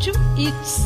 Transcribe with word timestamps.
Áudio 0.00 0.14
It's. 0.38 0.78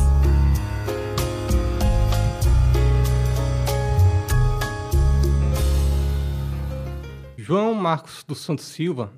João 7.37 7.73
Marcos 7.73 8.25
dos 8.27 8.39
Santos 8.39 8.65
Silva 8.65 9.13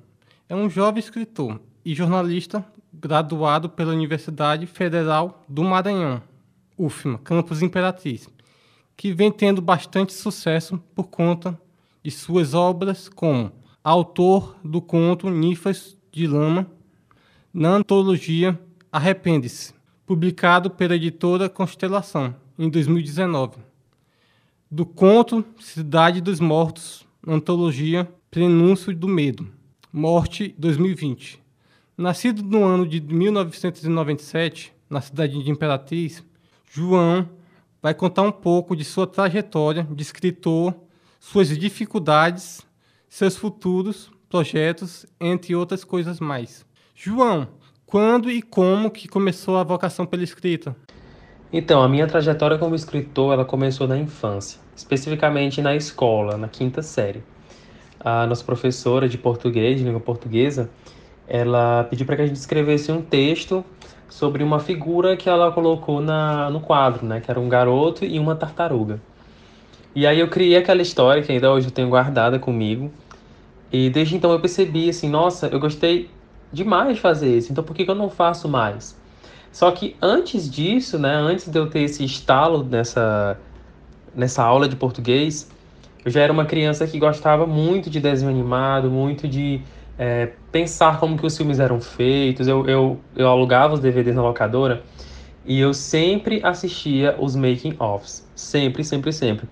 é 0.48 0.54
um 0.54 0.70
jovem 0.70 1.00
escritor 1.00 1.60
e 1.84 1.96
jornalista 1.96 2.64
graduado 2.92 3.68
pela 3.68 3.92
Universidade 3.92 4.66
Federal 4.66 5.44
do 5.48 5.64
Maranhão, 5.64 6.22
UFMA, 6.78 7.18
campus 7.18 7.60
Imperatriz, 7.60 8.28
que 8.96 9.12
vem 9.12 9.32
tendo 9.32 9.60
bastante 9.60 10.12
sucesso 10.12 10.78
por 10.94 11.08
conta 11.08 11.60
de 12.04 12.12
suas 12.12 12.54
obras 12.54 13.08
como 13.08 13.50
autor 13.82 14.54
do 14.62 14.80
conto 14.80 15.28
Nifas 15.28 15.98
de 16.12 16.28
Lama, 16.28 16.70
na 17.52 17.70
antologia 17.70 18.56
Arrepende-se, 18.90 19.74
publicado 20.08 20.70
pela 20.70 20.96
editora 20.96 21.50
Constelação, 21.50 22.34
em 22.58 22.70
2019. 22.70 23.58
Do 24.70 24.86
conto 24.86 25.44
Cidade 25.60 26.22
dos 26.22 26.40
Mortos, 26.40 27.06
antologia 27.26 28.10
Prenúncio 28.30 28.96
do 28.96 29.06
Medo, 29.06 29.46
Morte 29.92 30.54
2020. 30.56 31.38
Nascido 31.94 32.42
no 32.42 32.64
ano 32.64 32.88
de 32.88 33.02
1997, 33.02 34.72
na 34.88 35.02
cidade 35.02 35.44
de 35.44 35.50
Imperatriz, 35.50 36.24
João 36.70 37.28
vai 37.82 37.92
contar 37.92 38.22
um 38.22 38.32
pouco 38.32 38.74
de 38.74 38.84
sua 38.84 39.06
trajetória 39.06 39.86
de 39.92 40.02
escritor, 40.02 40.74
suas 41.20 41.48
dificuldades, 41.48 42.66
seus 43.10 43.36
futuros 43.36 44.10
projetos, 44.26 45.04
entre 45.20 45.54
outras 45.54 45.84
coisas 45.84 46.18
mais. 46.18 46.64
João, 46.94 47.46
quando 47.88 48.30
e 48.30 48.42
como 48.42 48.90
que 48.90 49.08
começou 49.08 49.56
a 49.56 49.64
vocação 49.64 50.04
pela 50.04 50.22
escrita? 50.22 50.76
Então, 51.50 51.82
a 51.82 51.88
minha 51.88 52.06
trajetória 52.06 52.58
como 52.58 52.74
escritor, 52.74 53.32
ela 53.32 53.46
começou 53.46 53.88
na 53.88 53.96
infância, 53.96 54.60
especificamente 54.76 55.62
na 55.62 55.74
escola, 55.74 56.36
na 56.36 56.48
quinta 56.48 56.82
série. 56.82 57.22
A 57.98 58.26
nossa 58.26 58.44
professora 58.44 59.08
de 59.08 59.16
português, 59.16 59.78
de 59.78 59.84
língua 59.84 60.00
portuguesa, 60.00 60.68
ela 61.26 61.84
pediu 61.84 62.04
para 62.04 62.16
que 62.16 62.22
a 62.22 62.26
gente 62.26 62.36
escrevesse 62.36 62.92
um 62.92 63.00
texto 63.00 63.64
sobre 64.06 64.42
uma 64.42 64.60
figura 64.60 65.16
que 65.16 65.26
ela 65.26 65.50
colocou 65.50 66.02
na, 66.02 66.50
no 66.50 66.60
quadro, 66.60 67.06
né, 67.06 67.22
que 67.22 67.30
era 67.30 67.40
um 67.40 67.48
garoto 67.48 68.04
e 68.04 68.18
uma 68.18 68.36
tartaruga. 68.36 69.00
E 69.94 70.06
aí 70.06 70.20
eu 70.20 70.28
criei 70.28 70.58
aquela 70.58 70.82
história 70.82 71.22
que 71.22 71.32
ainda 71.32 71.50
hoje 71.50 71.68
eu 71.68 71.72
tenho 71.72 71.88
guardada 71.88 72.38
comigo. 72.38 72.92
E 73.72 73.88
desde 73.88 74.14
então 74.14 74.30
eu 74.30 74.40
percebi 74.40 74.90
assim, 74.90 75.08
nossa, 75.08 75.46
eu 75.46 75.58
gostei 75.58 76.10
demais 76.52 76.96
de 76.96 77.00
fazer 77.00 77.36
isso, 77.36 77.52
então 77.52 77.62
por 77.62 77.74
que, 77.74 77.84
que 77.84 77.90
eu 77.90 77.94
não 77.94 78.10
faço 78.10 78.48
mais? 78.48 78.98
Só 79.50 79.70
que 79.70 79.96
antes 80.00 80.50
disso, 80.50 80.98
né, 80.98 81.14
antes 81.14 81.48
de 81.48 81.58
eu 81.58 81.68
ter 81.68 81.80
esse 81.80 82.04
estalo 82.04 82.62
nessa, 82.62 83.38
nessa 84.14 84.42
aula 84.42 84.68
de 84.68 84.76
português, 84.76 85.50
eu 86.04 86.10
já 86.10 86.20
era 86.20 86.32
uma 86.32 86.44
criança 86.44 86.86
que 86.86 86.98
gostava 86.98 87.46
muito 87.46 87.90
de 87.90 88.00
desenho 88.00 88.30
animado, 88.30 88.90
muito 88.90 89.26
de 89.26 89.60
é, 89.98 90.32
pensar 90.52 91.00
como 91.00 91.18
que 91.18 91.26
os 91.26 91.36
filmes 91.36 91.58
eram 91.58 91.80
feitos. 91.80 92.46
Eu, 92.46 92.66
eu, 92.66 93.00
eu 93.16 93.28
alugava 93.28 93.74
os 93.74 93.80
DVDs 93.80 94.14
na 94.14 94.22
locadora 94.22 94.82
e 95.44 95.58
eu 95.58 95.74
sempre 95.74 96.40
assistia 96.44 97.16
os 97.18 97.34
making-offs. 97.34 98.26
Sempre, 98.34 98.84
sempre, 98.84 99.12
sempre. 99.12 99.48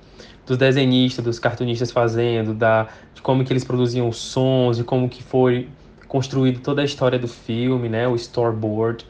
Dos 0.47 0.57
desenhistas, 0.57 1.25
dos 1.25 1.39
cartunistas 1.39 1.91
fazendo, 1.91 2.55
da, 2.55 2.87
de 3.15 3.21
como 3.21 3.45
que 3.45 3.53
eles 3.53 3.65
produziam 3.65 4.09
os 4.09 4.19
sons, 4.19 4.77
de 4.77 4.85
como 4.85 5.09
que 5.09 5.23
foi 5.23 5.69
construído 6.09 6.61
toda 6.61 6.83
a 6.83 6.85
história 6.85 7.19
do 7.19 7.29
filme, 7.29 7.89
né, 7.89 8.07
o 8.07 8.15
storyboard. 8.15 9.07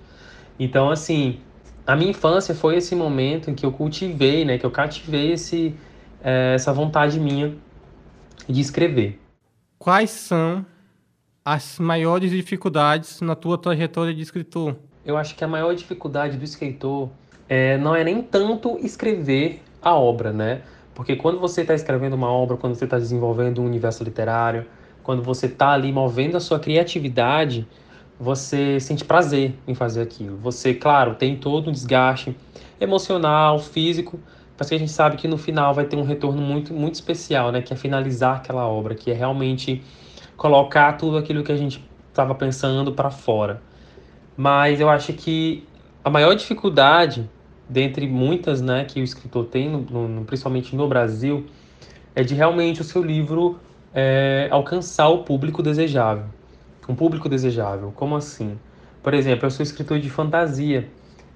Então, 0.58 0.91
assim, 0.91 1.41
a 1.86 1.94
minha 1.94 2.11
infância 2.11 2.55
foi 2.55 2.77
esse 2.77 2.94
momento 2.94 3.50
em 3.50 3.55
que 3.55 3.64
eu 3.64 3.72
cultivei, 3.72 4.44
né, 4.44 4.58
que 4.58 4.66
eu 4.66 4.70
cativei 4.70 5.32
esse, 5.32 5.75
é, 6.22 6.54
essa 6.54 6.72
vontade 6.72 7.20
minha 7.20 7.54
de 8.48 8.60
escrever. 8.60 9.20
Quais 9.78 10.10
são 10.10 10.65
as 11.44 11.78
maiores 11.78 12.31
dificuldades 12.31 13.20
na 13.20 13.34
tua 13.37 13.56
trajetória 13.56 14.12
de 14.12 14.22
escritor? 14.22 14.76
Eu 15.04 15.16
acho 15.16 15.37
que 15.37 15.44
a 15.44 15.49
maior 15.49 15.75
dificuldade 15.75 16.37
do 16.37 16.44
escritor 16.44 17.09
é, 17.49 17.78
não 17.78 17.94
é 17.94 18.03
nem 18.03 18.20
tanto 18.22 18.76
escrever 18.84 19.62
a 19.81 19.94
obra, 19.94 20.32
né? 20.32 20.62
Porque 20.94 21.15
quando 21.15 21.38
você 21.38 21.60
está 21.60 21.75
escrevendo 21.75 22.15
uma 22.15 22.28
obra, 22.28 22.56
quando 22.56 22.75
você 22.75 22.84
está 22.84 22.99
desenvolvendo 22.99 23.60
um 23.60 23.66
universo 23.66 24.03
literário, 24.03 24.66
quando 25.06 25.22
você 25.22 25.47
está 25.47 25.71
ali 25.71 25.93
movendo 25.93 26.37
a 26.37 26.41
sua 26.41 26.59
criatividade, 26.59 27.65
você 28.19 28.81
sente 28.81 29.05
prazer 29.05 29.55
em 29.65 29.72
fazer 29.72 30.03
aquilo. 30.03 30.37
Você, 30.39 30.75
claro, 30.75 31.15
tem 31.15 31.37
todo 31.37 31.69
um 31.69 31.72
desgaste 31.72 32.37
emocional, 32.81 33.61
físico, 33.61 34.19
mas 34.59 34.69
que 34.69 34.75
a 34.75 34.78
gente 34.78 34.91
sabe 34.91 35.17
que 35.17 35.28
no 35.28 35.39
final 35.39 35.72
vai 35.72 35.84
ter 35.84 35.94
um 35.94 36.03
retorno 36.03 36.43
muito, 36.43 36.75
muito 36.75 36.94
especial, 36.97 37.53
né? 37.53 37.62
Que 37.62 37.72
é 37.72 37.77
finalizar 37.77 38.39
aquela 38.39 38.67
obra, 38.67 38.97
que 38.97 39.09
é 39.09 39.15
realmente 39.15 39.81
colocar 40.37 40.94
tudo 40.94 41.17
aquilo 41.19 41.44
que 41.44 41.53
a 41.53 41.56
gente 41.56 41.88
estava 42.09 42.34
pensando 42.34 42.91
para 42.91 43.12
fora. 43.12 43.62
Mas 44.37 44.81
eu 44.81 44.91
acho 44.91 45.12
que 45.12 45.65
a 46.03 46.11
maior 46.11 46.34
dificuldade, 46.34 47.31
dentre 47.69 48.09
muitas, 48.09 48.61
né, 48.61 48.84
que 48.84 49.00
o 49.00 49.05
escritor 49.05 49.44
tem, 49.44 49.71
no, 49.71 50.09
no, 50.09 50.25
principalmente 50.25 50.75
no 50.75 50.88
Brasil, 50.88 51.47
é 52.12 52.25
de 52.25 52.34
realmente 52.34 52.81
o 52.81 52.84
seu 52.84 53.05
livro 53.05 53.61
é, 53.96 54.46
alcançar 54.50 55.08
o 55.08 55.24
público 55.24 55.62
desejável. 55.62 56.26
Um 56.86 56.94
público 56.94 57.30
desejável, 57.30 57.90
como 57.96 58.14
assim? 58.14 58.58
Por 59.02 59.14
exemplo, 59.14 59.46
eu 59.46 59.50
sou 59.50 59.62
escritor 59.62 59.98
de 59.98 60.10
fantasia, 60.10 60.86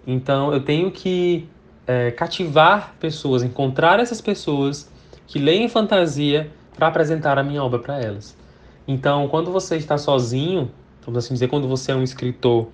então 0.07 0.53
eu 0.53 0.61
tenho 0.61 0.91
que 0.91 1.49
é, 1.87 2.11
cativar 2.11 2.95
pessoas, 3.01 3.43
encontrar 3.43 3.99
essas 3.99 4.21
pessoas 4.21 4.93
que 5.27 5.39
leem 5.39 5.69
fantasia 5.71 6.51
para 6.77 6.87
apresentar 6.89 7.39
a 7.39 7.43
minha 7.43 7.65
obra 7.65 7.79
para 7.79 7.99
elas. 7.99 8.37
Então, 8.87 9.27
quando 9.29 9.51
você 9.51 9.77
está 9.77 9.97
sozinho, 9.97 10.71
vamos 11.05 11.25
assim 11.25 11.33
dizer, 11.33 11.49
quando 11.49 11.67
você 11.67 11.93
é 11.93 11.95
um 11.95 12.03
escritor, 12.03 12.69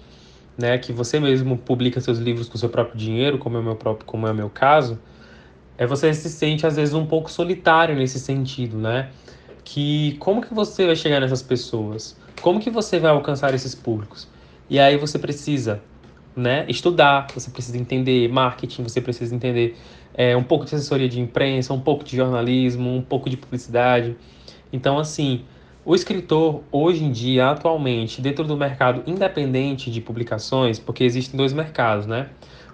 né, 0.58 0.76
que 0.78 0.92
você 0.92 1.20
mesmo 1.20 1.56
publica 1.56 2.00
seus 2.00 2.18
livros 2.18 2.48
com 2.48 2.58
seu 2.58 2.68
próprio 2.68 2.96
dinheiro, 2.96 3.38
como 3.38 3.56
é 3.56 3.60
o 3.60 3.62
meu 3.62 3.76
próprio, 3.76 4.04
como 4.04 4.26
é 4.26 4.32
o 4.32 4.34
meu 4.34 4.50
caso, 4.50 4.98
é 5.78 5.86
você 5.86 6.12
se 6.12 6.28
sente 6.28 6.66
às 6.66 6.74
vezes 6.74 6.92
um 6.94 7.06
pouco 7.06 7.30
solitário 7.30 7.94
nesse 7.94 8.18
sentido, 8.18 8.78
né? 8.78 9.10
Que 9.66 10.16
como 10.20 10.40
que 10.40 10.54
você 10.54 10.86
vai 10.86 10.94
chegar 10.94 11.20
nessas 11.20 11.42
pessoas? 11.42 12.16
Como 12.40 12.60
que 12.60 12.70
você 12.70 13.00
vai 13.00 13.10
alcançar 13.10 13.52
esses 13.52 13.74
públicos? 13.74 14.28
E 14.70 14.78
aí 14.78 14.96
você 14.96 15.18
precisa, 15.18 15.82
né, 16.36 16.64
estudar, 16.68 17.26
você 17.34 17.50
precisa 17.50 17.76
entender 17.76 18.28
marketing, 18.28 18.84
você 18.84 19.00
precisa 19.00 19.34
entender 19.34 19.76
é, 20.14 20.36
um 20.36 20.42
pouco 20.44 20.64
de 20.64 20.74
assessoria 20.74 21.08
de 21.08 21.20
imprensa, 21.20 21.74
um 21.74 21.80
pouco 21.80 22.04
de 22.04 22.16
jornalismo, 22.16 22.94
um 22.94 23.02
pouco 23.02 23.28
de 23.28 23.36
publicidade. 23.36 24.16
Então, 24.72 25.00
assim, 25.00 25.42
o 25.84 25.96
escritor 25.96 26.62
hoje 26.70 27.02
em 27.02 27.10
dia, 27.10 27.50
atualmente, 27.50 28.20
dentro 28.20 28.44
do 28.44 28.56
mercado 28.56 29.02
independente 29.04 29.90
de 29.90 30.00
publicações, 30.00 30.78
porque 30.78 31.02
existem 31.02 31.36
dois 31.36 31.52
mercados, 31.52 32.06
né? 32.06 32.28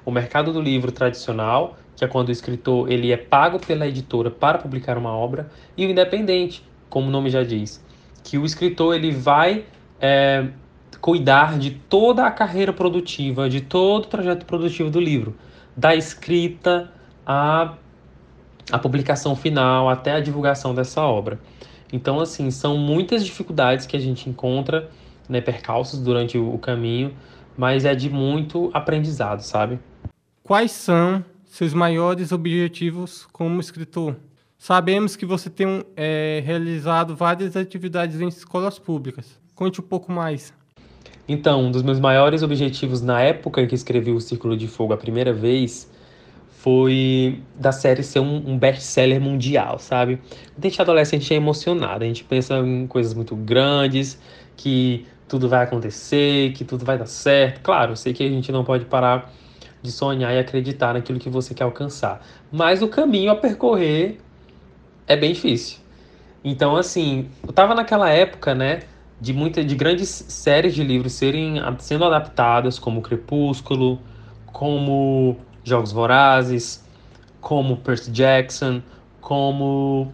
O 0.04 0.10
mercado 0.10 0.52
do 0.52 0.60
livro 0.60 0.92
tradicional, 0.92 1.78
que 1.96 2.04
é 2.04 2.08
quando 2.08 2.28
o 2.28 2.32
escritor 2.32 2.92
ele 2.92 3.12
é 3.12 3.16
pago 3.16 3.58
pela 3.58 3.88
editora 3.88 4.30
para 4.30 4.58
publicar 4.58 4.98
uma 4.98 5.16
obra, 5.16 5.50
e 5.74 5.86
o 5.86 5.90
independente, 5.90 6.62
como 6.92 7.08
o 7.08 7.10
nome 7.10 7.30
já 7.30 7.42
diz, 7.42 7.82
que 8.22 8.36
o 8.36 8.44
escritor 8.44 8.94
ele 8.94 9.10
vai 9.10 9.64
é, 9.98 10.46
cuidar 11.00 11.58
de 11.58 11.70
toda 11.70 12.26
a 12.26 12.30
carreira 12.30 12.70
produtiva, 12.70 13.48
de 13.48 13.62
todo 13.62 14.04
o 14.04 14.08
trajeto 14.08 14.44
produtivo 14.44 14.90
do 14.90 15.00
livro, 15.00 15.34
da 15.74 15.96
escrita 15.96 16.92
à, 17.24 17.76
à 18.70 18.78
publicação 18.78 19.34
final, 19.34 19.88
até 19.88 20.12
a 20.12 20.20
divulgação 20.20 20.74
dessa 20.74 21.00
obra. 21.00 21.40
Então, 21.90 22.20
assim, 22.20 22.50
são 22.50 22.76
muitas 22.76 23.24
dificuldades 23.24 23.86
que 23.86 23.96
a 23.96 24.00
gente 24.00 24.28
encontra, 24.28 24.90
né, 25.26 25.40
percalços 25.40 25.98
durante 25.98 26.36
o, 26.36 26.58
caminho, 26.58 27.16
mas 27.56 27.86
é 27.86 27.94
de 27.94 28.10
muito 28.10 28.70
aprendizado, 28.74 29.40
sabe? 29.40 29.78
Quais 30.42 30.72
são 30.72 31.24
seus 31.46 31.72
maiores 31.72 32.32
objetivos 32.32 33.26
como 33.32 33.58
escritor? 33.60 34.14
Sabemos 34.62 35.16
que 35.16 35.26
você 35.26 35.50
tem 35.50 35.84
é, 35.96 36.40
realizado 36.46 37.16
várias 37.16 37.56
atividades 37.56 38.20
em 38.20 38.28
escolas 38.28 38.78
públicas. 38.78 39.36
Conte 39.56 39.80
um 39.80 39.82
pouco 39.82 40.12
mais. 40.12 40.54
Então, 41.26 41.64
um 41.64 41.70
dos 41.72 41.82
meus 41.82 41.98
maiores 41.98 42.44
objetivos 42.44 43.02
na 43.02 43.20
época 43.20 43.60
em 43.60 43.66
que 43.66 43.74
escrevi 43.74 44.12
o 44.12 44.20
Círculo 44.20 44.56
de 44.56 44.68
Fogo 44.68 44.92
a 44.92 44.96
primeira 44.96 45.32
vez 45.32 45.90
foi 46.48 47.42
da 47.56 47.72
série 47.72 48.04
ser 48.04 48.20
um, 48.20 48.36
um 48.50 48.56
best-seller 48.56 49.20
mundial, 49.20 49.80
sabe? 49.80 50.20
A 50.56 50.60
gente 50.64 50.80
adolescente 50.80 51.34
é 51.34 51.36
emocionado, 51.36 52.04
a 52.04 52.06
gente 52.06 52.22
pensa 52.22 52.56
em 52.58 52.86
coisas 52.86 53.14
muito 53.14 53.34
grandes, 53.34 54.16
que 54.56 55.04
tudo 55.26 55.48
vai 55.48 55.64
acontecer, 55.64 56.52
que 56.52 56.64
tudo 56.64 56.84
vai 56.84 56.96
dar 56.96 57.06
certo. 57.06 57.62
Claro, 57.62 57.92
eu 57.92 57.96
sei 57.96 58.12
que 58.12 58.22
a 58.22 58.28
gente 58.28 58.52
não 58.52 58.62
pode 58.62 58.84
parar 58.84 59.34
de 59.82 59.90
sonhar 59.90 60.32
e 60.32 60.38
acreditar 60.38 60.94
naquilo 60.94 61.18
que 61.18 61.28
você 61.28 61.52
quer 61.52 61.64
alcançar, 61.64 62.24
mas 62.52 62.80
o 62.80 62.86
caminho 62.86 63.32
a 63.32 63.34
percorrer 63.34 64.20
é 65.12 65.16
bem 65.16 65.32
difícil. 65.32 65.78
Então, 66.44 66.76
assim, 66.76 67.28
eu 67.46 67.52
tava 67.52 67.74
naquela 67.74 68.10
época, 68.10 68.54
né, 68.54 68.80
de 69.20 69.32
muita, 69.32 69.64
de 69.64 69.74
grandes 69.76 70.08
séries 70.08 70.74
de 70.74 70.82
livros 70.82 71.12
serem 71.12 71.56
sendo 71.78 72.04
adaptadas, 72.04 72.78
como 72.78 73.00
Crepúsculo, 73.00 74.00
como 74.46 75.36
Jogos 75.62 75.92
Vorazes, 75.92 76.84
como 77.40 77.76
Percy 77.76 78.10
Jackson, 78.10 78.82
como 79.20 80.12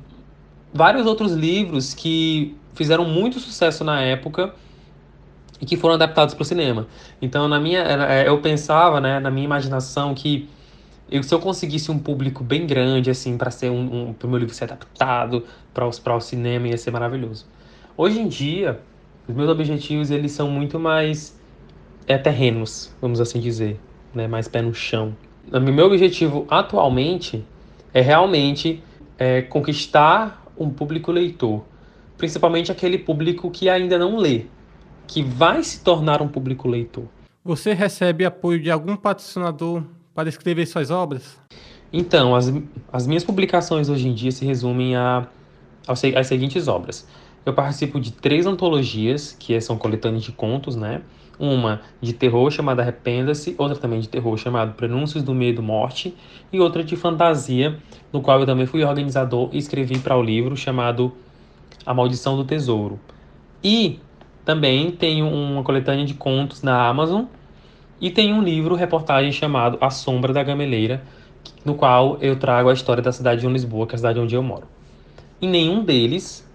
vários 0.72 1.06
outros 1.06 1.32
livros 1.32 1.94
que 1.94 2.54
fizeram 2.74 3.04
muito 3.04 3.40
sucesso 3.40 3.82
na 3.82 4.00
época 4.02 4.54
e 5.60 5.66
que 5.66 5.76
foram 5.76 5.94
adaptados 5.94 6.34
para 6.34 6.42
o 6.42 6.44
cinema. 6.44 6.86
Então, 7.20 7.48
na 7.48 7.58
minha, 7.58 7.80
é, 7.80 8.28
eu 8.28 8.40
pensava, 8.40 9.00
né, 9.00 9.18
na 9.18 9.30
minha 9.30 9.44
imaginação 9.44 10.14
que 10.14 10.48
eu, 11.10 11.22
se 11.22 11.34
eu 11.34 11.38
conseguisse 11.38 11.90
um 11.90 11.98
público 11.98 12.44
bem 12.44 12.66
grande, 12.66 13.10
assim, 13.10 13.38
para 13.38 13.50
ser 13.50 13.70
um, 13.70 14.08
um 14.08 14.12
pro 14.12 14.28
meu 14.28 14.38
livro 14.38 14.54
ser 14.54 14.64
adaptado 14.64 15.44
para 15.72 16.16
o 16.16 16.20
cinema, 16.20 16.68
ia 16.68 16.76
ser 16.76 16.90
maravilhoso. 16.90 17.46
Hoje 17.96 18.20
em 18.20 18.28
dia, 18.28 18.80
os 19.26 19.34
meus 19.34 19.48
objetivos 19.48 20.10
eles 20.10 20.32
são 20.32 20.50
muito 20.50 20.78
mais 20.78 21.38
é, 22.06 22.16
terrenos, 22.18 22.94
vamos 23.00 23.20
assim 23.20 23.40
dizer, 23.40 23.78
né, 24.14 24.26
mais 24.26 24.48
pé 24.48 24.62
no 24.62 24.74
chão. 24.74 25.16
O 25.52 25.60
meu 25.60 25.86
objetivo 25.86 26.46
atualmente 26.50 27.44
é 27.92 28.00
realmente 28.00 28.82
é, 29.18 29.42
conquistar 29.42 30.44
um 30.56 30.68
público 30.70 31.10
leitor, 31.10 31.64
principalmente 32.16 32.70
aquele 32.70 32.98
público 32.98 33.50
que 33.50 33.68
ainda 33.68 33.98
não 33.98 34.16
lê, 34.16 34.46
que 35.06 35.22
vai 35.22 35.62
se 35.62 35.82
tornar 35.82 36.20
um 36.20 36.28
público 36.28 36.68
leitor. 36.68 37.04
Você 37.44 37.72
recebe 37.72 38.24
apoio 38.26 38.60
de 38.60 38.70
algum 38.70 38.94
patrocinador 38.94 39.82
para 40.18 40.28
escrever 40.28 40.66
suas 40.66 40.90
obras? 40.90 41.38
Então, 41.92 42.34
as, 42.34 42.52
as 42.92 43.06
minhas 43.06 43.22
publicações 43.22 43.88
hoje 43.88 44.08
em 44.08 44.12
dia 44.12 44.32
se 44.32 44.44
resumem 44.44 44.96
a, 44.96 45.28
às 45.86 46.26
seguintes 46.26 46.66
obras. 46.66 47.06
Eu 47.46 47.54
participo 47.54 48.00
de 48.00 48.10
três 48.10 48.44
antologias, 48.44 49.36
que 49.38 49.60
são 49.60 49.78
coletâneas 49.78 50.24
de 50.24 50.32
contos, 50.32 50.74
né? 50.74 51.02
Uma 51.38 51.82
de 52.00 52.12
terror 52.12 52.50
chamada 52.50 52.82
Arrependa-se, 52.82 53.54
outra 53.56 53.78
também 53.78 54.00
de 54.00 54.08
terror 54.08 54.36
chamada 54.36 54.72
Prenúncios 54.72 55.22
do 55.22 55.32
Medo 55.32 55.62
Morte, 55.62 56.12
e 56.52 56.58
outra 56.58 56.82
de 56.82 56.96
fantasia, 56.96 57.78
no 58.12 58.20
qual 58.20 58.40
eu 58.40 58.46
também 58.46 58.66
fui 58.66 58.82
organizador 58.82 59.50
e 59.52 59.58
escrevi 59.58 60.00
para 60.00 60.16
o 60.16 60.22
livro 60.22 60.56
chamado 60.56 61.12
A 61.86 61.94
Maldição 61.94 62.36
do 62.36 62.42
Tesouro. 62.44 62.98
E 63.62 64.00
também 64.44 64.90
tenho 64.90 65.28
uma 65.28 65.62
coletânea 65.62 66.04
de 66.04 66.14
contos 66.14 66.60
na 66.60 66.88
Amazon 66.88 67.26
e 68.00 68.10
tem 68.10 68.32
um 68.32 68.42
livro, 68.42 68.74
reportagem 68.74 69.32
chamado 69.32 69.76
A 69.80 69.90
Sombra 69.90 70.32
da 70.32 70.42
Gameleira, 70.42 71.02
no 71.64 71.74
qual 71.74 72.16
eu 72.20 72.36
trago 72.36 72.68
a 72.68 72.72
história 72.72 73.02
da 73.02 73.12
cidade 73.12 73.40
de 73.40 73.48
Lisboa, 73.48 73.86
que 73.86 73.94
é 73.94 73.96
a 73.96 73.98
cidade 73.98 74.20
onde 74.20 74.34
eu 74.34 74.42
moro. 74.42 74.64
Em 75.40 75.48
nenhum 75.48 75.84
deles, 75.84 76.48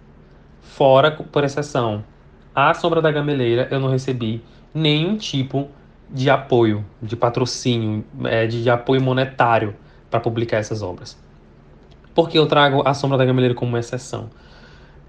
fora 0.62 1.12
por 1.12 1.44
exceção 1.44 2.04
A 2.56 2.74
Sombra 2.74 3.01
da 3.01 3.12
Gameleira, 3.12 3.68
eu 3.72 3.80
não 3.80 3.90
recebi 3.90 4.42
nenhum 4.74 5.18
tipo 5.18 5.69
de 6.10 6.30
apoio, 6.30 6.86
de 7.01 7.16
patrocínio, 7.16 8.06
é, 8.25 8.46
de, 8.46 8.69
apoio 8.69 9.01
monetário 9.01 9.75
para 10.10 10.19
publicar 10.19 10.57
essas 10.57 10.81
obras. 10.81 11.18
Por 12.13 12.30
que 12.30 12.38
eu 12.38 12.46
trago 12.46 12.84
A 12.86 12.94
Sombra 12.94 13.18
da 13.18 13.25
Gameleira 13.25 13.56
como 13.56 13.69
uma 13.69 13.80
exceção? 13.80 14.30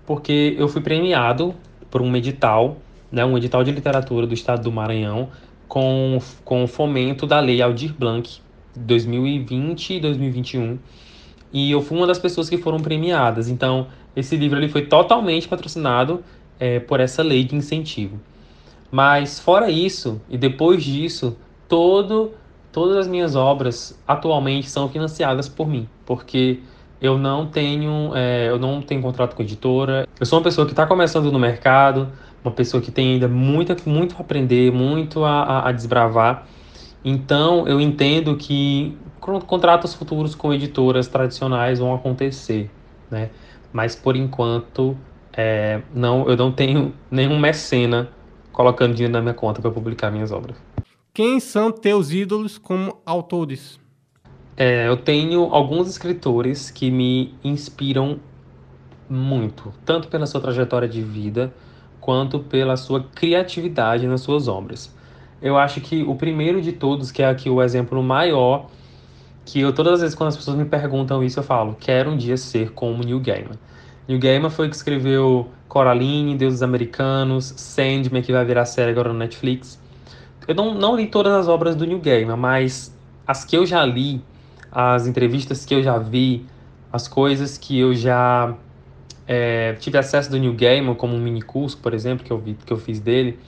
Porque 0.06 0.54
eu 0.58 0.66
fui 0.66 0.80
premiado 0.80 1.54
por 1.90 2.00
um 2.00 2.16
edital, 2.16 2.78
né, 3.12 3.25
um 3.25 3.37
edital 3.37 3.62
de 3.62 3.70
literatura 3.70 4.26
do 4.26 4.34
estado 4.34 4.62
do 4.62 4.72
Maranhão, 4.72 5.28
com, 5.69 6.19
com 6.44 6.64
o 6.64 6.66
fomento 6.66 7.26
da 7.26 7.40
lei 7.40 7.61
Aldir 7.62 7.94
Blanc, 7.94 8.40
2020 8.76 9.94
e 9.94 10.00
2021. 10.00 10.78
E 11.52 11.70
eu 11.70 11.81
fui 11.81 11.96
uma 11.96 12.06
das 12.06 12.19
pessoas 12.19 12.49
que 12.49 12.58
foram 12.58 12.81
premiadas. 12.81 13.49
Então, 13.49 13.87
esse 14.16 14.37
livro 14.37 14.58
ele 14.58 14.69
foi 14.69 14.87
totalmente 14.87 15.49
patrocinado 15.49 16.22
é, 16.58 16.81
por 16.81 17.00
essa 17.00 17.22
lei 17.22 17.44
de 17.44 17.55
incentivo. 17.55 18.20
Mas, 18.90 19.40
fora 19.40 19.70
isso, 19.70 20.20
e 20.28 20.38
depois 20.38 20.82
disso, 20.82 21.37
todo, 21.69 22.32
todas 22.70 22.96
as 22.96 23.08
minhas 23.08 23.34
obras 23.34 23.99
atualmente 24.06 24.69
são 24.69 24.88
financiadas 24.88 25.49
por 25.49 25.69
mim, 25.69 25.88
porque 26.06 26.61
eu 27.04 27.18
não 27.18 27.44
tenho, 27.44 28.12
é, 28.14 28.48
eu 28.48 28.58
não 28.58 28.80
tenho 28.80 29.02
contrato 29.02 29.36
com 29.36 29.42
editora. 29.42 30.08
Eu 30.18 30.24
sou 30.24 30.38
uma 30.38 30.42
pessoa 30.42 30.66
que 30.66 30.72
está 30.72 30.86
começando 30.86 31.30
no 31.30 31.38
mercado, 31.38 32.10
uma 32.42 32.50
pessoa 32.50 32.82
que 32.82 32.90
tem 32.90 33.12
ainda 33.12 33.28
muito, 33.28 33.76
muito 33.86 34.16
a 34.16 34.20
aprender, 34.20 34.72
muito 34.72 35.22
a, 35.22 35.68
a 35.68 35.70
desbravar. 35.70 36.46
Então, 37.04 37.68
eu 37.68 37.78
entendo 37.78 38.34
que 38.38 38.96
contratos 39.46 39.92
futuros 39.92 40.34
com 40.34 40.50
editoras 40.54 41.06
tradicionais 41.06 41.78
vão 41.78 41.94
acontecer, 41.94 42.70
né? 43.10 43.28
Mas 43.70 43.94
por 43.94 44.16
enquanto, 44.16 44.96
é, 45.36 45.82
não, 45.94 46.26
eu 46.26 46.38
não 46.38 46.50
tenho 46.50 46.94
nenhum 47.10 47.38
mecena 47.38 48.08
colocando 48.50 48.94
dinheiro 48.94 49.12
na 49.12 49.20
minha 49.20 49.34
conta 49.34 49.60
para 49.60 49.70
publicar 49.70 50.10
minhas 50.10 50.32
obras. 50.32 50.56
Quem 51.12 51.38
são 51.38 51.70
teus 51.70 52.12
ídolos 52.12 52.56
como 52.56 52.96
autores? 53.04 53.78
É, 54.56 54.86
eu 54.86 54.96
tenho 54.96 55.42
alguns 55.52 55.88
escritores 55.88 56.70
que 56.70 56.90
me 56.90 57.34
inspiram 57.42 58.20
muito, 59.08 59.72
tanto 59.84 60.08
pela 60.08 60.26
sua 60.26 60.40
trajetória 60.40 60.88
de 60.88 61.02
vida 61.02 61.52
quanto 62.00 62.38
pela 62.38 62.76
sua 62.76 63.02
criatividade 63.14 64.06
nas 64.06 64.20
suas 64.20 64.46
obras. 64.46 64.94
Eu 65.42 65.58
acho 65.58 65.80
que 65.80 66.02
o 66.02 66.14
primeiro 66.14 66.62
de 66.62 66.72
todos, 66.72 67.10
que 67.10 67.22
é 67.22 67.28
aqui 67.28 67.50
o 67.50 67.62
exemplo 67.62 68.02
maior, 68.02 68.66
que 69.44 69.60
eu 69.60 69.72
todas 69.72 69.94
as 69.94 70.00
vezes 70.00 70.14
quando 70.14 70.28
as 70.28 70.36
pessoas 70.36 70.56
me 70.56 70.64
perguntam 70.64 71.22
isso, 71.22 71.40
eu 71.40 71.42
falo, 71.44 71.76
quero 71.78 72.10
um 72.10 72.16
dia 72.16 72.36
ser 72.36 72.72
como 72.72 73.02
Neil 73.02 73.20
Gaiman. 73.20 73.58
Neil 74.06 74.20
Gaiman 74.20 74.50
foi 74.50 74.68
que 74.68 74.76
escreveu 74.76 75.48
Coraline, 75.68 76.36
Deuses 76.36 76.62
Americanos, 76.62 77.52
Sandman, 77.56 78.22
que 78.22 78.32
vai 78.32 78.44
virar 78.44 78.64
série 78.64 78.92
agora 78.92 79.12
no 79.12 79.18
Netflix. 79.18 79.80
Eu 80.46 80.54
não, 80.54 80.74
não 80.74 80.96
li 80.96 81.06
todas 81.06 81.32
as 81.32 81.48
obras 81.48 81.74
do 81.74 81.86
Neil 81.86 82.00
Gaiman, 82.00 82.36
mas 82.36 82.94
as 83.26 83.44
que 83.44 83.56
eu 83.56 83.66
já 83.66 83.84
li, 83.84 84.22
as 84.75 85.06
entrevistas 85.06 85.65
que 85.65 85.73
eu 85.73 85.82
já 85.82 85.97
vi, 85.99 86.44
as 86.93 87.06
coisas 87.06 87.56
que 87.56 87.79
eu 87.79 87.94
já 87.94 88.55
é, 89.26 89.75
tive 89.75 89.97
acesso 89.97 90.29
do 90.29 90.37
New 90.37 90.53
Gaiman, 90.53 90.97
como 90.97 91.15
um 91.15 91.21
mini 91.21 91.41
curso, 91.41 91.79
por 91.79 91.94
exemplo, 91.94 92.25
que 92.25 92.32
eu, 92.32 92.38
vi, 92.38 92.55
que 92.55 92.73
eu 92.73 92.76
fiz 92.76 92.99
dele. 92.99 93.38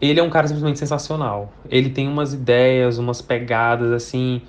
Ele 0.00 0.20
é 0.20 0.22
um 0.22 0.30
cara 0.30 0.46
simplesmente 0.46 0.78
sensacional. 0.78 1.52
Ele 1.68 1.90
tem 1.90 2.06
umas 2.06 2.32
ideias, 2.32 2.98
umas 2.98 3.20
pegadas, 3.20 3.90
assim, 3.90 4.40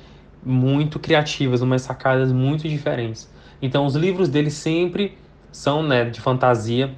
muito 0.44 1.00
criativas, 1.00 1.62
umas 1.62 1.82
sacadas 1.82 2.32
muito 2.32 2.70
diferentes. 2.70 3.28
Então, 3.60 3.86
os 3.86 3.96
livros 3.96 4.30
dele 4.30 4.52
sempre 4.52 5.18
são, 5.52 5.82
né, 5.82 6.06
de 6.06 6.22
fantasia 6.22 6.94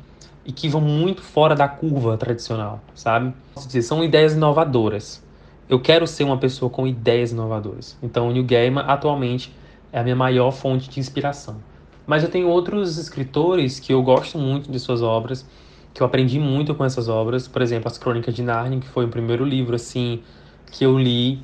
e 0.46 0.52
que 0.52 0.68
vão 0.68 0.82
muito 0.82 1.22
fora 1.22 1.56
da 1.56 1.68
curva 1.68 2.18
tradicional, 2.18 2.82
sabe? 2.96 3.34
São 3.82 4.04
ideias 4.04 4.34
inovadoras 4.34 5.26
eu 5.70 5.80
quero 5.80 6.08
ser 6.08 6.24
uma 6.24 6.38
pessoa 6.38 6.70
com 6.70 6.88
ideias 6.88 7.32
inovadoras. 7.32 7.98
Então, 8.02 8.30
o 8.30 8.32
Neil 8.32 8.46
Gaiman 8.46 8.82
atualmente 8.82 9.54
é 9.92 10.00
a 10.00 10.04
minha 10.04 10.16
maior 10.16 10.52
fonte 10.52 10.90
de 10.90 11.00
inspiração. 11.00 11.62
Mas 12.06 12.24
eu 12.24 12.30
tenho 12.30 12.48
outros 12.48 12.98
escritores 12.98 13.80
que 13.80 13.92
eu 13.92 14.02
gosto 14.02 14.38
muito 14.38 14.72
de 14.72 14.80
suas 14.80 15.02
obras, 15.02 15.46
que 15.94 16.02
eu 16.02 16.08
aprendi 16.08 16.40
muito 16.40 16.74
com 16.74 16.86
essas 16.86 17.10
obras. 17.10 17.48
Por 17.48 17.62
exemplo, 17.62 17.90
As 17.90 17.98
Crônicas 17.98 18.34
de 18.34 18.44
Narnia, 18.44 18.80
que 18.80 18.88
foi 18.88 19.06
o 19.06 19.10
primeiro 19.10 19.44
livro 19.44 19.76
assim 19.76 20.24
que 20.72 20.86
eu 20.86 20.98
li, 20.98 21.42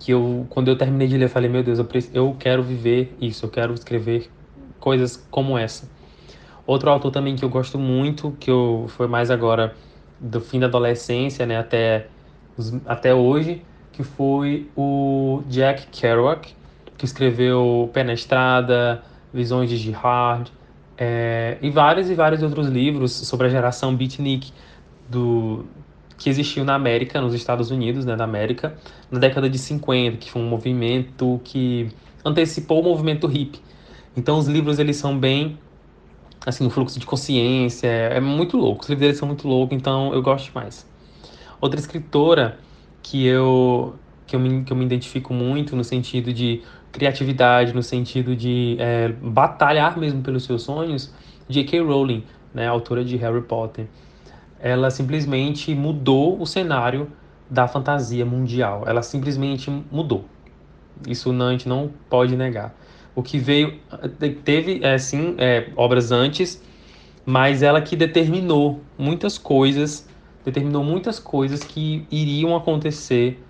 que 0.00 0.12
eu 0.12 0.46
quando 0.48 0.68
eu 0.68 0.76
terminei 0.76 1.06
de 1.06 1.16
ler, 1.16 1.26
eu 1.26 1.28
falei: 1.28 1.48
"Meu 1.50 1.62
Deus, 1.62 1.78
eu, 1.78 1.86
eu 2.12 2.36
quero 2.38 2.62
viver 2.62 3.16
isso, 3.20 3.44
eu 3.44 3.50
quero 3.50 3.74
escrever 3.74 4.30
coisas 4.80 5.16
como 5.30 5.56
essa". 5.56 5.88
Outro 6.66 6.90
autor 6.90 7.10
também 7.10 7.36
que 7.36 7.44
eu 7.44 7.48
gosto 7.48 7.78
muito, 7.78 8.32
que 8.40 8.50
eu 8.50 8.86
foi 8.88 9.06
mais 9.06 9.30
agora 9.30 9.76
do 10.18 10.40
fim 10.40 10.58
da 10.60 10.66
adolescência, 10.66 11.46
né, 11.46 11.58
até 11.58 12.08
até 12.86 13.14
hoje, 13.14 13.62
que 13.92 14.02
foi 14.02 14.68
o 14.76 15.42
Jack 15.48 15.86
Kerouac, 15.88 16.54
que 16.96 17.04
escreveu 17.04 17.90
Pé 17.92 18.04
na 18.04 18.12
Estrada, 18.12 19.02
Visões 19.32 19.70
de 19.70 19.76
Girard, 19.76 20.52
é, 20.96 21.56
e 21.62 21.70
vários 21.70 22.10
e 22.10 22.14
vários 22.14 22.42
outros 22.42 22.68
livros 22.68 23.12
sobre 23.12 23.46
a 23.46 23.50
geração 23.50 23.94
beatnik 23.94 24.52
do 25.08 25.64
que 26.18 26.28
existiu 26.28 26.64
na 26.64 26.74
América, 26.74 27.20
nos 27.20 27.32
Estados 27.32 27.70
Unidos, 27.70 28.04
né, 28.04 28.14
da 28.14 28.24
América, 28.24 28.76
na 29.10 29.18
década 29.18 29.48
de 29.48 29.56
50, 29.56 30.18
que 30.18 30.30
foi 30.30 30.42
um 30.42 30.48
movimento 30.48 31.40
que 31.42 31.88
antecipou 32.22 32.80
o 32.80 32.84
movimento 32.84 33.26
hippie. 33.26 33.60
Então 34.14 34.36
os 34.36 34.46
livros 34.46 34.78
eles 34.78 34.96
são 34.96 35.18
bem 35.18 35.58
assim, 36.44 36.66
o 36.66 36.70
fluxo 36.70 36.98
de 36.98 37.06
consciência, 37.06 37.88
é 37.88 38.20
muito 38.20 38.56
louco. 38.56 38.82
Os 38.82 38.88
livros 38.88 39.00
deles 39.00 39.18
são 39.18 39.28
muito 39.28 39.46
loucos, 39.46 39.76
então 39.76 40.12
eu 40.14 40.22
gosto 40.22 40.52
mais. 40.54 40.89
Outra 41.60 41.78
escritora 41.78 42.58
que 43.02 43.26
eu, 43.26 43.94
que 44.26 44.34
eu, 44.34 44.40
me, 44.40 44.64
que 44.64 44.72
eu 44.72 44.76
me 44.76 44.84
identifico 44.84 45.34
muito 45.34 45.76
no 45.76 45.84
sentido 45.84 46.32
de 46.32 46.62
criatividade, 46.90 47.74
no 47.74 47.82
sentido 47.82 48.34
de 48.34 48.76
é, 48.78 49.08
batalhar 49.08 49.98
mesmo 49.98 50.22
pelos 50.22 50.44
seus 50.44 50.62
sonhos, 50.62 51.12
J.K. 51.48 51.80
Rowling, 51.80 52.24
né, 52.54 52.66
autora 52.66 53.04
de 53.04 53.16
Harry 53.16 53.42
Potter. 53.42 53.86
Ela 54.58 54.90
simplesmente 54.90 55.74
mudou 55.74 56.40
o 56.40 56.46
cenário 56.46 57.10
da 57.48 57.66
fantasia 57.66 58.24
mundial. 58.24 58.84
Ela 58.86 59.02
simplesmente 59.02 59.70
mudou. 59.90 60.24
Isso 61.06 61.32
não, 61.32 61.48
a 61.48 61.52
gente 61.52 61.68
não 61.68 61.90
pode 62.08 62.36
negar. 62.36 62.74
O 63.14 63.22
que 63.22 63.38
veio, 63.38 63.78
teve, 64.44 64.80
é, 64.82 64.96
sim, 64.98 65.34
é, 65.38 65.68
obras 65.76 66.12
antes, 66.12 66.62
mas 67.24 67.62
ela 67.62 67.80
que 67.80 67.96
determinou 67.96 68.80
muitas 68.96 69.36
coisas 69.36 70.08
determinou 70.44 70.82
muitas 70.82 71.18
coisas 71.18 71.62
que 71.62 72.06
iriam 72.10 72.56
acontecer 72.56 73.42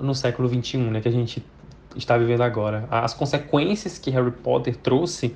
no 0.00 0.14
século 0.14 0.48
XXI, 0.48 0.78
né, 0.78 1.00
que 1.00 1.08
a 1.08 1.12
gente 1.12 1.44
está 1.96 2.16
vivendo 2.16 2.42
agora. 2.42 2.86
As 2.90 3.14
consequências 3.14 3.98
que 3.98 4.10
Harry 4.10 4.30
Potter 4.30 4.76
trouxe 4.76 5.34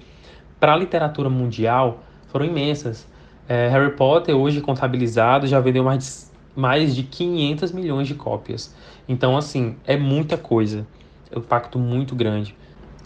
para 0.61 0.75
a 0.75 0.77
literatura 0.77 1.29
mundial 1.29 2.05
foram 2.29 2.47
imensas. 2.47 3.07
É, 3.49 3.69
Harry 3.69 3.93
Potter, 3.93 4.35
hoje 4.37 4.61
contabilizado, 4.61 5.47
já 5.47 5.59
vendeu 5.61 5.83
mais 5.83 6.33
de, 6.55 6.61
mais 6.61 6.95
de 6.95 7.03
500 7.03 7.73
milhões 7.73 8.09
de 8.09 8.15
cópias. 8.15 8.75
Então, 9.09 9.37
assim, 9.37 9.77
é 9.85 9.97
muita 9.97 10.37
coisa. 10.37 10.87
É 11.31 11.37
um 11.37 11.41
impacto 11.41 11.79
muito 11.79 12.15
grande. 12.15 12.55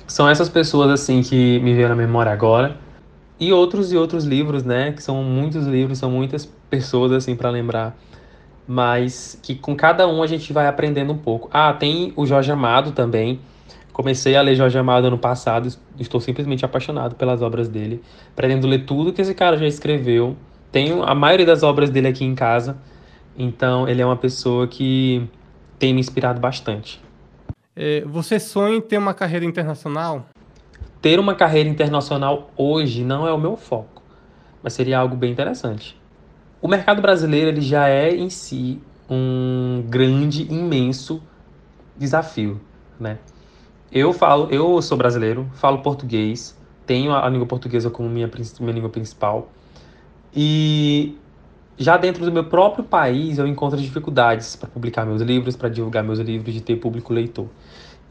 São 0.06 0.28
essas 0.28 0.48
pessoas, 0.48 0.90
assim, 0.90 1.22
que 1.22 1.58
me 1.60 1.75
veio 1.75 1.88
na 1.88 1.96
memória 1.96 2.30
agora. 2.30 2.76
E 3.38 3.52
outros 3.52 3.93
e 3.93 3.97
outros 3.97 4.25
livros, 4.25 4.64
né? 4.64 4.93
Que 4.93 5.02
são 5.02 5.23
muitos 5.23 5.66
livros, 5.66 5.99
são 5.99 6.11
muitas 6.11 6.47
pessoas, 6.71 7.12
assim, 7.12 7.37
para 7.37 7.50
lembrar. 7.50 7.97
Mas 8.66 9.38
que 9.43 9.55
com 9.55 9.76
cada 9.76 10.09
um 10.09 10.23
a 10.23 10.26
gente 10.26 10.52
vai 10.52 10.66
aprendendo 10.66 11.12
um 11.12 11.19
pouco. 11.19 11.49
Ah, 11.52 11.73
tem 11.73 12.12
o 12.16 12.26
Jorge 12.26 12.50
Amado 12.50 12.93
também. 12.93 13.40
Comecei 13.93 14.37
a 14.37 14.43
ler 14.43 14.55
Jorge 14.55 14.76
Amado 14.78 15.07
ano 15.07 15.16
passado, 15.16 15.69
estou 15.99 16.21
simplesmente 16.21 16.64
apaixonado 16.64 17.14
pelas 17.14 17.40
obras 17.40 17.69
dele. 17.69 18.02
Pretendo 18.35 18.66
ler 18.66 18.85
tudo 18.85 19.12
que 19.12 19.23
esse 19.23 19.35
cara 19.35 19.57
já 19.57 19.66
escreveu. 19.66 20.37
Tenho 20.71 21.02
a 21.02 21.14
maioria 21.14 21.47
das 21.47 21.62
obras 21.62 21.88
dele 21.88 22.09
aqui 22.09 22.25
em 22.25 22.35
casa. 22.35 22.76
Então, 23.38 23.88
ele 23.88 24.02
é 24.02 24.07
uma 24.07 24.16
pessoa 24.16 24.66
que 24.66 25.26
tem 25.78 25.95
me 25.95 26.00
inspirado 26.00 26.40
bastante. 26.40 27.00
É, 27.75 28.02
você 28.07 28.40
sonha 28.40 28.76
em 28.76 28.81
ter 28.81 28.99
uma 28.99 29.14
carreira 29.14 29.45
internacional? 29.45 30.26
Ter 31.00 31.21
uma 31.21 31.35
carreira 31.35 31.69
internacional 31.69 32.50
hoje 32.57 33.05
não 33.05 33.26
é 33.26 33.33
o 33.33 33.38
meu 33.38 33.57
foco, 33.57 34.03
mas 34.62 34.73
seria 34.73 34.99
algo 34.99 35.17
bem 35.17 35.31
interessante. 35.31 36.00
O 36.61 36.69
mercado 36.69 37.03
brasileiro 37.03 37.49
ele 37.49 37.61
já 37.61 37.88
é 37.88 38.15
em 38.15 38.31
si 38.31 38.81
um 39.09 39.85
grande, 39.88 40.43
imenso 40.53 41.23
desafio, 41.97 42.61
né? 42.99 43.19
Eu 43.93 44.12
falo, 44.12 44.49
eu 44.50 44.83
sou 44.83 44.99
brasileiro, 44.99 45.49
falo 45.55 45.79
português, 45.79 46.59
tenho 46.85 47.15
a 47.15 47.29
língua 47.29 47.47
portuguesa 47.47 47.88
como 47.88 48.09
minha, 48.09 48.29
minha 48.61 48.73
língua 48.73 48.91
principal. 48.91 49.49
E 50.35 51.17
já 51.79 51.97
dentro 51.97 52.25
do 52.25 52.33
meu 52.33 52.45
próprio 52.45 52.85
país 52.85 53.38
eu 53.38 53.47
encontro 53.47 53.79
dificuldades 53.81 54.57
para 54.57 54.69
publicar 54.69 55.05
meus 55.05 55.23
livros, 55.23 55.57
para 55.57 55.69
divulgar 55.69 56.03
meus 56.03 56.19
livros, 56.19 56.53
de 56.53 56.61
ter 56.61 56.76
público 56.76 57.12
leitor. 57.12 57.47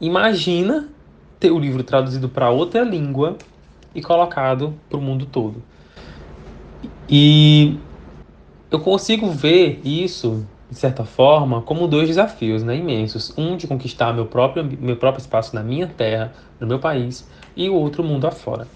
Imagina 0.00 0.88
ter 1.38 1.50
o 1.50 1.58
livro 1.58 1.82
traduzido 1.82 2.28
para 2.28 2.50
outra 2.50 2.82
língua 2.82 3.36
e 3.94 4.02
colocado 4.02 4.74
para 4.88 4.98
o 4.98 5.02
mundo 5.02 5.26
todo. 5.26 5.62
E 7.08 7.78
eu 8.70 8.80
consigo 8.80 9.30
ver 9.30 9.80
isso, 9.84 10.44
de 10.70 10.76
certa 10.76 11.04
forma, 11.04 11.62
como 11.62 11.86
dois 11.86 12.08
desafios 12.08 12.62
né, 12.62 12.76
imensos. 12.76 13.32
Um 13.38 13.56
de 13.56 13.66
conquistar 13.66 14.12
meu 14.12 14.26
próprio, 14.26 14.64
meu 14.64 14.96
próprio 14.96 15.20
espaço 15.20 15.54
na 15.54 15.62
minha 15.62 15.86
terra, 15.86 16.32
no 16.58 16.66
meu 16.66 16.78
país, 16.78 17.28
e 17.56 17.68
o 17.68 17.74
outro 17.74 18.02
mundo 18.02 18.26
afora. 18.26 18.66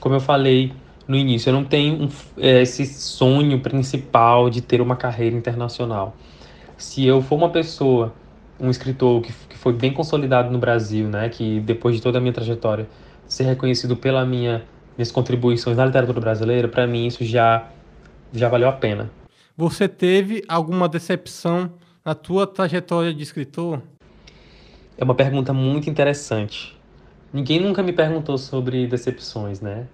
Como 0.00 0.14
eu 0.14 0.20
falei 0.20 0.72
no 1.06 1.16
início, 1.16 1.50
eu 1.50 1.54
não 1.54 1.64
tenho 1.64 2.04
um, 2.04 2.08
é, 2.38 2.62
esse 2.62 2.86
sonho 2.86 3.60
principal 3.60 4.48
de 4.48 4.62
ter 4.62 4.80
uma 4.80 4.96
carreira 4.96 5.36
internacional. 5.36 6.16
Se 6.76 7.04
eu 7.04 7.22
for 7.22 7.36
uma 7.36 7.50
pessoa, 7.50 8.12
um 8.58 8.70
escritor 8.70 9.22
que, 9.22 9.32
que 9.48 9.56
foi 9.56 9.72
bem 9.72 9.92
consolidado 9.92 10.50
no 10.50 10.58
Brasil, 10.58 11.08
né, 11.08 11.28
que 11.28 11.60
depois 11.60 11.96
de 11.96 12.02
toda 12.02 12.18
a 12.18 12.20
minha 12.20 12.32
trajetória 12.32 12.88
ser 13.26 13.44
reconhecido 13.44 13.96
pela 13.96 14.24
minha 14.24 14.62
minhas 14.96 15.10
contribuições 15.10 15.76
na 15.76 15.84
literatura 15.86 16.20
brasileira, 16.20 16.68
para 16.68 16.86
mim 16.86 17.06
isso 17.06 17.24
já 17.24 17.68
já 18.32 18.48
valeu 18.48 18.68
a 18.68 18.72
pena. 18.72 19.10
Você 19.56 19.88
teve 19.88 20.42
alguma 20.48 20.88
decepção 20.88 21.72
na 22.04 22.14
tua 22.14 22.46
trajetória 22.46 23.12
de 23.12 23.22
escritor? 23.22 23.82
É 24.96 25.02
uma 25.02 25.14
pergunta 25.14 25.52
muito 25.52 25.90
interessante. 25.90 26.76
Ninguém 27.32 27.60
nunca 27.60 27.82
me 27.82 27.92
perguntou 27.92 28.38
sobre 28.38 28.86
decepções, 28.86 29.60
né? 29.60 29.86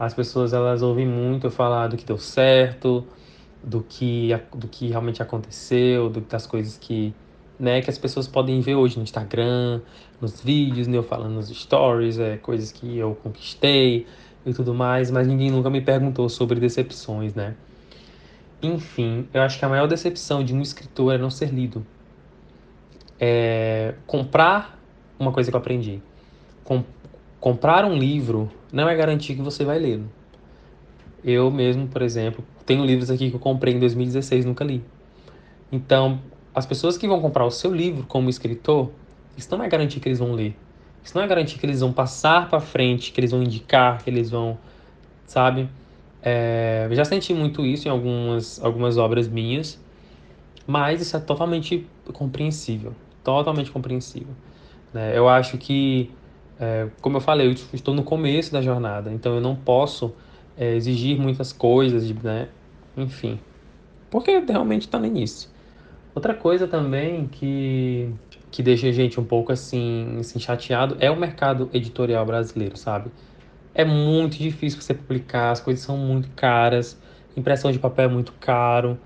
as 0.00 0.14
pessoas 0.14 0.54
elas 0.54 0.80
ouvem 0.80 1.06
muito 1.06 1.48
eu 1.48 1.50
falar 1.50 1.88
do 1.88 1.96
que 1.98 2.06
deu 2.06 2.16
certo, 2.16 3.06
do 3.62 3.82
que, 3.82 4.30
do 4.54 4.66
que 4.66 4.88
realmente 4.88 5.22
aconteceu, 5.22 6.08
do, 6.08 6.22
das 6.22 6.46
coisas 6.46 6.78
que, 6.78 7.14
né, 7.60 7.82
que 7.82 7.90
as 7.90 7.98
pessoas 7.98 8.26
podem 8.26 8.60
ver 8.60 8.74
hoje 8.74 8.96
no 8.96 9.02
Instagram, 9.02 9.82
nos 10.20 10.40
vídeos, 10.40 10.88
né, 10.88 10.96
eu 10.96 11.02
falando 11.02 11.34
nos 11.34 11.48
stories, 11.48 12.18
é, 12.18 12.38
coisas 12.38 12.72
que 12.72 12.96
eu 12.96 13.14
conquistei 13.22 14.06
e 14.46 14.54
tudo 14.54 14.74
mais, 14.74 15.10
mas 15.10 15.28
ninguém 15.28 15.50
nunca 15.50 15.68
me 15.68 15.82
perguntou 15.82 16.28
sobre 16.28 16.58
decepções, 16.58 17.34
né? 17.34 17.54
Enfim, 18.62 19.28
eu 19.32 19.42
acho 19.42 19.58
que 19.58 19.64
a 19.64 19.68
maior 19.68 19.86
decepção 19.86 20.42
de 20.42 20.54
um 20.54 20.60
escritor 20.60 21.14
é 21.14 21.18
não 21.18 21.30
ser 21.30 21.50
lido. 21.50 21.84
É 23.18 23.94
comprar 24.06 24.78
uma 25.18 25.30
coisa 25.30 25.50
que 25.50 25.56
eu 25.56 25.60
aprendi. 25.60 26.02
Com, 26.64 26.82
comprar 27.38 27.84
um 27.84 27.94
livro 27.94 28.50
não 28.72 28.88
é 28.88 28.96
garantir 28.96 29.34
que 29.34 29.42
você 29.42 29.64
vai 29.64 29.78
lê-lo. 29.78 30.10
Eu 31.22 31.50
mesmo, 31.50 31.86
por 31.86 32.00
exemplo, 32.00 32.42
tenho 32.64 32.84
livros 32.84 33.10
aqui 33.10 33.28
que 33.28 33.36
eu 33.36 33.40
comprei 33.40 33.74
em 33.74 33.78
2016 33.78 34.46
nunca 34.46 34.64
li. 34.64 34.82
Então, 35.70 36.20
as 36.54 36.66
pessoas 36.66 36.98
que 36.98 37.06
vão 37.06 37.20
comprar 37.20 37.44
o 37.44 37.50
seu 37.50 37.72
livro 37.74 38.04
como 38.06 38.28
escritor, 38.28 38.90
isso 39.36 39.48
não 39.56 39.64
é 39.64 39.68
garantir 39.68 40.00
que 40.00 40.08
eles 40.08 40.18
vão 40.18 40.32
ler. 40.32 40.56
Isso 41.02 41.16
não 41.16 41.24
é 41.24 41.26
garantir 41.26 41.58
que 41.58 41.64
eles 41.64 41.80
vão 41.80 41.92
passar 41.92 42.48
para 42.48 42.60
frente, 42.60 43.12
que 43.12 43.20
eles 43.20 43.30
vão 43.30 43.42
indicar, 43.42 44.02
que 44.02 44.10
eles 44.10 44.30
vão, 44.30 44.58
sabe? 45.26 45.68
É, 46.22 46.86
eu 46.90 46.94
já 46.94 47.04
senti 47.04 47.32
muito 47.32 47.64
isso 47.64 47.88
em 47.88 47.90
algumas, 47.90 48.62
algumas 48.62 48.98
obras 48.98 49.26
minhas, 49.26 49.80
mas 50.66 51.00
isso 51.00 51.16
é 51.16 51.20
totalmente 51.20 51.86
compreensível, 52.12 52.94
totalmente 53.24 53.70
compreensível. 53.70 54.34
Né? 54.92 55.16
Eu 55.16 55.28
acho 55.28 55.56
que 55.56 56.10
é, 56.60 56.88
como 57.00 57.16
eu 57.16 57.20
falei, 57.22 57.46
eu 57.46 57.52
estou 57.72 57.94
no 57.94 58.02
começo 58.02 58.52
da 58.52 58.60
jornada, 58.60 59.10
então 59.10 59.34
eu 59.34 59.40
não 59.40 59.56
posso 59.56 60.12
é, 60.58 60.74
exigir 60.74 61.18
muitas 61.18 61.54
coisas, 61.54 62.10
né? 62.22 62.48
Enfim, 62.94 63.40
porque 64.10 64.38
realmente 64.46 64.82
está 64.82 64.98
no 64.98 65.06
início. 65.06 65.48
Outra 66.14 66.34
coisa 66.34 66.66
também 66.66 67.26
que, 67.28 68.12
que 68.50 68.62
deixa 68.62 68.88
a 68.88 68.92
gente 68.92 69.20
um 69.20 69.24
pouco 69.24 69.52
assim, 69.52 70.16
assim 70.18 70.40
chateado 70.40 70.96
é 70.98 71.10
o 71.10 71.16
mercado 71.16 71.70
editorial 71.72 72.26
brasileiro, 72.26 72.76
sabe? 72.76 73.10
É 73.72 73.84
muito 73.84 74.36
difícil 74.36 74.80
você 74.80 74.92
publicar, 74.92 75.52
as 75.52 75.60
coisas 75.60 75.84
são 75.84 75.96
muito 75.96 76.28
caras, 76.30 77.00
impressão 77.36 77.70
de 77.70 77.78
papel 77.78 78.06
é 78.06 78.12
muito 78.12 78.32
caro, 78.40 78.98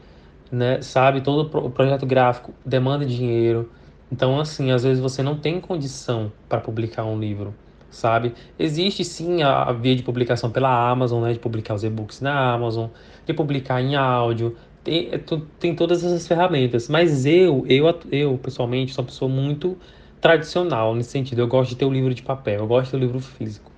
né? 0.51 0.81
Sabe? 0.81 1.21
Todo 1.21 1.59
o 1.59 1.71
projeto 1.71 2.07
gráfico 2.07 2.55
demanda 2.65 3.05
dinheiro. 3.05 3.71
Então, 4.11 4.39
assim, 4.41 4.71
às 4.71 4.85
vezes 4.85 5.03
você 5.03 5.23
não 5.23 5.37
tem 5.37 5.61
condição 5.61 6.33
para 6.49 6.61
publicar 6.61 7.05
um 7.05 7.19
livro, 7.19 7.55
sabe? 7.91 8.35
Existe 8.59 9.05
sim 9.05 9.43
a, 9.43 9.65
a, 9.65 9.73
via 9.73 9.97
de 9.97 10.03
publicação 10.03 10.51
pela 10.51 10.91
Amazon, 10.91 11.23
né? 11.23 11.33
De 11.33 11.39
publicar 11.39 11.75
os 11.75 11.85
e-books 11.85 12.21
na 12.21 12.53
Amazon, 12.55 12.89
de 13.27 13.35
publicar 13.35 13.83
em 13.83 13.97
áudio, 13.97 14.57
tem, 14.85 15.09
é 15.11 15.21
tem 15.59 15.75
todas 15.75 16.05
essas 16.05 16.29
ferramentas. 16.29 16.89
Mas 16.89 17.25
eu, 17.27 17.65
eu, 17.67 17.87
eu, 18.13 18.39
pessoalmente, 18.39 18.93
sou 18.93 19.03
uma 19.03 19.09
pessoa 19.09 19.31
muito 19.31 19.77
tradicional 20.21 20.95
nesse 20.95 21.11
sentido. 21.11 21.41
Eu 21.41 21.49
gosto 21.49 21.71
de 21.71 21.77
ter 21.77 21.85
o 21.87 21.93
livro 21.93 22.15
de 22.15 22.23
papel, 22.23 22.61
eu 22.61 22.67
gosto 22.67 22.85
de 22.85 22.91
ter 22.93 22.97
o 22.99 23.01
livro 23.01 23.21
físico. 23.21 23.73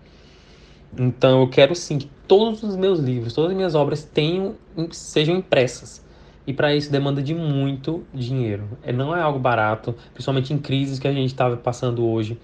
Então, 0.98 1.40
eu 1.40 1.48
quero 1.48 1.74
sim 1.74 1.98
que 1.98 2.10
todos 2.26 2.62
os 2.62 2.76
meus 2.76 2.98
livros, 2.98 3.32
todas 3.32 3.50
as 3.50 3.56
minhas 3.56 3.74
obras 3.74 4.04
tenham, 4.04 4.54
sejam 4.90 5.36
impressas. 5.36 6.04
E 6.46 6.52
para 6.52 6.74
isso 6.74 6.90
demanda 6.90 7.20
de 7.20 7.34
muito 7.34 8.04
dinheiro. 8.14 8.68
É, 8.82 8.92
não 8.92 9.14
é 9.14 9.20
algo 9.20 9.38
barato, 9.38 9.94
principalmente 10.12 10.52
em 10.54 10.58
crises 10.58 10.98
que 10.98 11.08
a 11.08 11.12
gente 11.12 11.32
está 11.32 11.56
passando 11.56 12.06
hoje. 12.06 12.38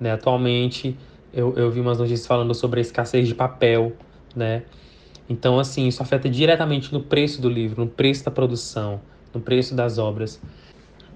Né? 0.00 0.12
Atualmente, 0.12 0.96
eu, 1.32 1.54
eu 1.56 1.70
vi 1.70 1.80
umas 1.80 1.98
notícias 1.98 2.26
falando 2.26 2.54
sobre 2.54 2.80
a 2.80 2.82
escassez 2.82 3.28
de 3.28 3.34
papel, 3.34 3.92
né? 4.34 4.62
Então, 5.32 5.58
assim, 5.58 5.88
isso 5.88 6.02
afeta 6.02 6.28
diretamente 6.28 6.92
no 6.92 7.00
preço 7.00 7.40
do 7.40 7.48
livro, 7.48 7.86
no 7.86 7.90
preço 7.90 8.22
da 8.22 8.30
produção, 8.30 9.00
no 9.32 9.40
preço 9.40 9.74
das 9.74 9.96
obras. 9.96 10.38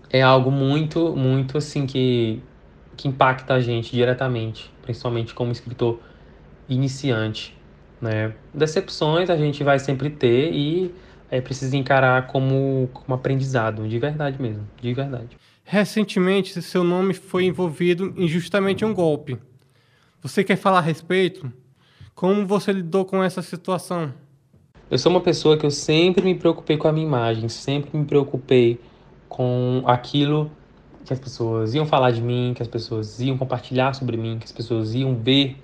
É 0.08 0.22
algo 0.22 0.50
muito, 0.50 1.14
muito, 1.14 1.58
assim, 1.58 1.86
que, 1.86 2.40
que 2.96 3.08
impacta 3.08 3.52
a 3.52 3.60
gente 3.60 3.92
diretamente, 3.92 4.72
principalmente 4.80 5.34
como 5.34 5.52
escritor 5.52 6.00
iniciante, 6.66 7.54
né? 8.00 8.32
Decepções 8.54 9.28
a 9.28 9.36
gente 9.36 9.62
vai 9.62 9.78
sempre 9.78 10.08
ter 10.08 10.50
e 10.50 10.94
é 11.30 11.38
preciso 11.42 11.76
encarar 11.76 12.28
como, 12.28 12.88
como 12.94 13.14
aprendizado, 13.14 13.86
de 13.86 13.98
verdade 13.98 14.40
mesmo, 14.40 14.66
de 14.80 14.94
verdade. 14.94 15.36
Recentemente, 15.62 16.62
seu 16.62 16.82
nome 16.82 17.12
foi 17.12 17.44
envolvido 17.44 18.14
em 18.16 18.26
justamente 18.26 18.82
um 18.82 18.94
golpe. 18.94 19.36
Você 20.22 20.42
quer 20.42 20.56
falar 20.56 20.78
a 20.78 20.82
respeito? 20.82 21.52
Como 22.16 22.46
você 22.46 22.72
lidou 22.72 23.04
com 23.04 23.22
essa 23.22 23.42
situação? 23.42 24.10
Eu 24.90 24.96
sou 24.96 25.12
uma 25.12 25.20
pessoa 25.20 25.58
que 25.58 25.66
eu 25.66 25.70
sempre 25.70 26.24
me 26.24 26.34
preocupei 26.34 26.78
com 26.78 26.88
a 26.88 26.92
minha 26.92 27.06
imagem, 27.06 27.46
sempre 27.50 27.94
me 27.94 28.06
preocupei 28.06 28.80
com 29.28 29.82
aquilo 29.84 30.50
que 31.04 31.12
as 31.12 31.18
pessoas 31.18 31.74
iam 31.74 31.84
falar 31.84 32.12
de 32.12 32.22
mim, 32.22 32.54
que 32.56 32.62
as 32.62 32.68
pessoas 32.68 33.20
iam 33.20 33.36
compartilhar 33.36 33.92
sobre 33.92 34.16
mim, 34.16 34.38
que 34.38 34.46
as 34.46 34.50
pessoas 34.50 34.94
iam 34.94 35.14
ver 35.14 35.58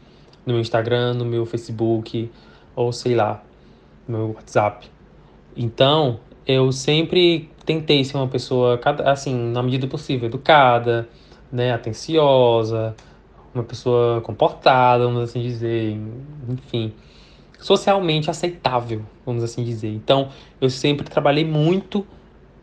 no 0.45 0.53
meu 0.53 0.61
Instagram, 0.61 1.15
no 1.15 1.25
meu 1.25 1.47
Facebook, 1.47 2.31
ou 2.77 2.93
sei 2.93 3.15
lá, 3.15 3.43
no 4.07 4.19
meu 4.19 4.35
WhatsApp. 4.35 4.91
Então, 5.57 6.21
eu 6.47 6.71
sempre 6.71 7.49
tentei 7.65 8.05
ser 8.05 8.19
uma 8.19 8.29
pessoa, 8.29 8.79
assim, 9.07 9.35
na 9.35 9.63
medida 9.63 9.87
possível, 9.87 10.29
educada, 10.29 11.09
né, 11.51 11.73
atenciosa, 11.73 12.95
uma 13.55 13.65
pessoa 13.65 14.21
comportada, 14.21 15.05
vamos 15.05 15.23
assim 15.23 15.43
dizer, 15.43 15.99
enfim, 16.49 16.93
socialmente 17.59 18.31
aceitável, 18.31 19.03
vamos 19.25 19.43
assim 19.45 19.63
dizer. 19.63 19.91
Então, 19.91 20.29
eu 20.61 20.71
sempre 20.71 21.09
trabalhei 21.09 21.45
muito 21.45 22.07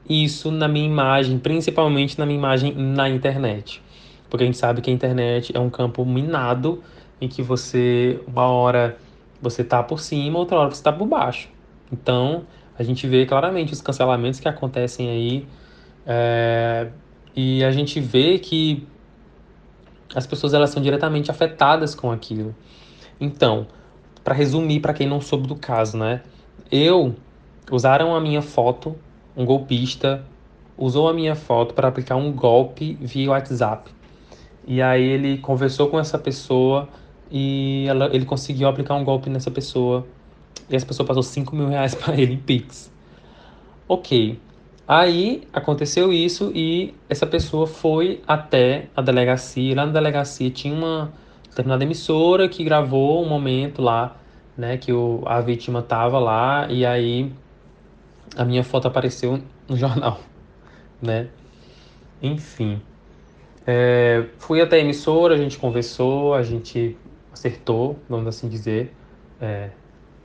isso 0.09 0.51
na 0.51 0.67
minha 0.67 0.85
imagem, 0.85 1.37
principalmente 1.37 2.17
na 2.17 2.25
minha 2.25 2.37
imagem 2.37 2.73
na 2.73 3.07
internet. 3.07 3.81
Porque 4.29 4.43
a 4.43 4.45
gente 4.45 4.57
sabe 4.57 4.81
que 4.81 4.89
a 4.89 4.93
internet 4.93 5.55
é 5.55 5.59
um 5.59 5.69
campo 5.69 6.03
minado 6.05 6.83
em 7.21 7.27
que 7.27 7.41
você, 7.41 8.19
uma 8.27 8.47
hora 8.47 8.97
você 9.41 9.63
tá 9.63 9.81
por 9.81 9.99
cima, 9.99 10.37
outra 10.39 10.57
hora 10.57 10.69
você 10.69 10.83
tá 10.83 10.91
por 10.91 11.07
baixo. 11.07 11.49
Então, 11.91 12.43
a 12.77 12.83
gente 12.83 13.07
vê 13.07 13.25
claramente 13.25 13.73
os 13.73 13.81
cancelamentos 13.81 14.39
que 14.39 14.47
acontecem 14.47 15.09
aí 15.09 15.47
é, 16.05 16.87
e 17.35 17.63
a 17.63 17.71
gente 17.71 17.99
vê 17.99 18.39
que 18.39 18.87
as 20.13 20.25
pessoas 20.25 20.53
elas 20.53 20.69
são 20.69 20.81
diretamente 20.81 21.29
afetadas 21.31 21.93
com 21.95 22.11
aquilo. 22.11 22.55
Então, 23.19 23.67
para 24.23 24.33
resumir 24.33 24.79
para 24.79 24.93
quem 24.93 25.07
não 25.07 25.21
soube 25.21 25.47
do 25.47 25.55
caso, 25.55 25.97
né? 25.97 26.21
Eu 26.71 27.15
usaram 27.71 28.15
a 28.15 28.21
minha 28.21 28.41
foto, 28.41 28.95
um 29.35 29.45
golpista 29.45 30.23
usou 30.79 31.09
a 31.09 31.13
minha 31.13 31.35
foto 31.35 31.73
para 31.73 31.89
aplicar 31.89 32.15
um 32.15 32.31
golpe 32.31 32.97
via 33.01 33.31
WhatsApp. 33.31 33.91
E 34.65 34.81
aí 34.81 35.03
ele 35.03 35.37
conversou 35.39 35.89
com 35.89 35.99
essa 35.99 36.17
pessoa 36.17 36.87
e 37.29 37.85
ela, 37.87 38.09
ele 38.15 38.25
conseguiu 38.25 38.67
aplicar 38.67 38.95
um 38.95 39.03
golpe 39.03 39.29
nessa 39.29 39.51
pessoa. 39.51 40.07
E 40.69 40.75
essa 40.75 40.85
pessoa 40.85 41.05
passou 41.05 41.23
5 41.23 41.55
mil 41.55 41.67
reais 41.67 41.93
para 41.93 42.15
ele 42.15 42.33
em 42.33 42.37
Pix. 42.37 42.91
Ok. 43.87 44.39
Aí 44.89 45.43
aconteceu 45.53 46.11
isso 46.11 46.51
e 46.55 46.95
essa 47.07 47.27
pessoa 47.27 47.67
foi 47.67 48.23
até 48.27 48.87
a 48.95 49.03
delegacia. 49.03 49.75
Lá 49.75 49.85
na 49.85 49.91
delegacia 49.91 50.49
tinha 50.49 50.73
uma 50.73 51.13
determinada 51.47 51.83
emissora 51.83 52.49
que 52.49 52.63
gravou 52.63 53.23
um 53.23 53.29
momento 53.29 53.83
lá, 53.83 54.15
né, 54.57 54.77
que 54.77 54.91
o, 54.91 55.21
a 55.27 55.41
vítima 55.41 55.83
tava 55.83 56.17
lá 56.17 56.67
e 56.71 56.87
aí 56.87 57.31
a 58.35 58.43
minha 58.43 58.63
foto 58.63 58.87
apareceu 58.87 59.39
no 59.67 59.77
jornal, 59.77 60.21
né? 60.99 61.27
Enfim. 62.19 62.81
É, 63.67 64.25
fui 64.39 64.59
até 64.59 64.77
a 64.77 64.79
emissora, 64.79 65.35
a 65.35 65.37
gente 65.37 65.59
conversou, 65.59 66.33
a 66.33 66.41
gente 66.41 66.97
acertou, 67.31 67.99
vamos 68.09 68.25
assim 68.25 68.49
dizer, 68.49 68.91
é, 69.39 69.69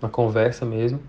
uma 0.00 0.08
conversa 0.08 0.64
mesmo 0.64 1.02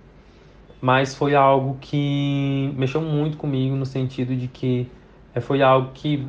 mas 0.81 1.15
foi 1.15 1.35
algo 1.35 1.77
que 1.79 2.73
mexeu 2.77 3.01
muito 3.01 3.37
comigo 3.37 3.75
no 3.75 3.85
sentido 3.85 4.35
de 4.35 4.47
que 4.47 4.87
é, 5.33 5.39
foi 5.39 5.61
algo 5.61 5.91
que 5.93 6.27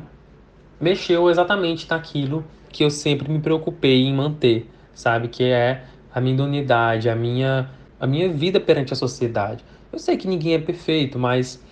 mexeu 0.79 1.29
exatamente 1.29 1.89
naquilo 1.89 2.43
que 2.69 2.83
eu 2.83 2.89
sempre 2.89 3.31
me 3.31 3.39
preocupei 3.39 4.03
em 4.03 4.13
manter, 4.13 4.69
sabe? 4.93 5.27
Que 5.27 5.45
é 5.45 5.83
a 6.13 6.21
minha 6.21 6.43
unidade, 6.43 7.09
a 7.09 7.15
minha, 7.15 7.69
a 7.99 8.07
minha 8.07 8.29
vida 8.29 8.59
perante 8.59 8.93
a 8.93 8.95
sociedade. 8.95 9.63
Eu 9.91 9.99
sei 9.99 10.17
que 10.17 10.27
ninguém 10.27 10.53
é 10.53 10.59
perfeito, 10.59 11.17
mas, 11.17 11.63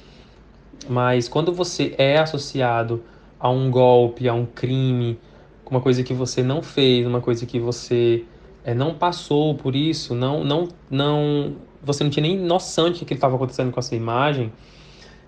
mas 0.87 1.27
quando 1.27 1.53
você 1.53 1.93
é 1.97 2.17
associado 2.17 3.03
a 3.39 3.49
um 3.49 3.69
golpe, 3.69 4.27
a 4.27 4.33
um 4.33 4.45
crime, 4.45 5.19
uma 5.69 5.81
coisa 5.81 6.03
que 6.03 6.13
você 6.13 6.41
não 6.41 6.61
fez, 6.61 7.05
uma 7.05 7.21
coisa 7.21 7.45
que 7.45 7.59
você 7.59 8.23
é, 8.63 8.73
não 8.73 8.93
passou 8.93 9.55
por 9.55 9.75
isso, 9.75 10.15
não, 10.15 10.43
não, 10.43 10.67
não 10.89 11.55
você 11.85 12.03
não 12.03 12.11
tinha 12.11 12.23
nem 12.23 12.37
noção 12.37 12.89
de 12.89 13.05
que 13.05 13.13
estava 13.13 13.35
acontecendo 13.35 13.71
com 13.71 13.79
a 13.79 13.83
sua 13.83 13.95
imagem, 13.95 14.51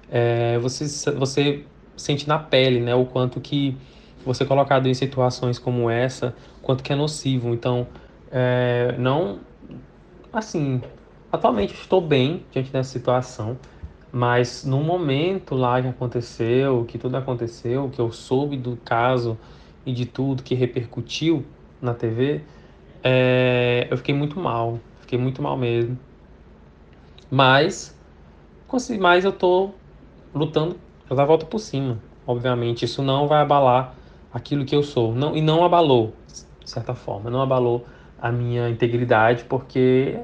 é, 0.09 0.57
você, 0.59 1.11
você 1.11 1.63
sente 1.95 2.27
na 2.27 2.39
pele, 2.39 2.79
né, 2.79 2.95
o 2.95 3.05
quanto 3.05 3.39
que 3.39 3.77
você 4.25 4.45
colocado 4.45 4.87
em 4.87 4.93
situações 4.93 5.59
como 5.59 5.89
essa, 5.89 6.35
quanto 6.61 6.83
que 6.83 6.91
é 6.91 6.95
nocivo. 6.95 7.53
Então, 7.53 7.87
é, 8.31 8.95
não, 8.97 9.39
assim, 10.33 10.81
atualmente 11.31 11.73
estou 11.73 12.01
bem 12.01 12.43
diante 12.51 12.71
dessa 12.71 12.91
situação, 12.91 13.57
mas 14.11 14.65
no 14.65 14.81
momento 14.81 15.55
lá 15.55 15.81
que 15.81 15.87
aconteceu, 15.87 16.85
que 16.85 16.97
tudo 16.97 17.15
aconteceu, 17.15 17.89
que 17.89 17.99
eu 17.99 18.11
soube 18.11 18.57
do 18.57 18.77
caso 18.77 19.37
e 19.85 19.93
de 19.93 20.05
tudo 20.05 20.43
que 20.43 20.55
repercutiu 20.55 21.45
na 21.81 21.93
TV, 21.93 22.41
é, 23.03 23.87
eu 23.89 23.97
fiquei 23.97 24.13
muito 24.13 24.39
mal, 24.39 24.79
fiquei 25.01 25.17
muito 25.17 25.41
mal 25.41 25.55
mesmo. 25.57 25.97
Mas, 27.29 27.95
mas 28.99 29.25
eu 29.25 29.31
tô 29.31 29.71
lutando 30.33 30.77
para 31.05 31.17
dar 31.17 31.23
a 31.23 31.25
volta 31.25 31.45
por 31.45 31.59
cima. 31.59 31.99
Obviamente, 32.25 32.85
isso 32.85 33.01
não 33.01 33.27
vai 33.27 33.41
abalar 33.41 33.93
aquilo 34.33 34.65
que 34.65 34.75
eu 34.75 34.83
sou. 34.83 35.13
Não, 35.13 35.35
e 35.35 35.41
não 35.41 35.63
abalou, 35.63 36.13
de 36.63 36.69
certa 36.69 36.93
forma, 36.93 37.29
não 37.29 37.41
abalou 37.41 37.85
a 38.19 38.31
minha 38.31 38.69
integridade, 38.69 39.45
porque 39.45 40.19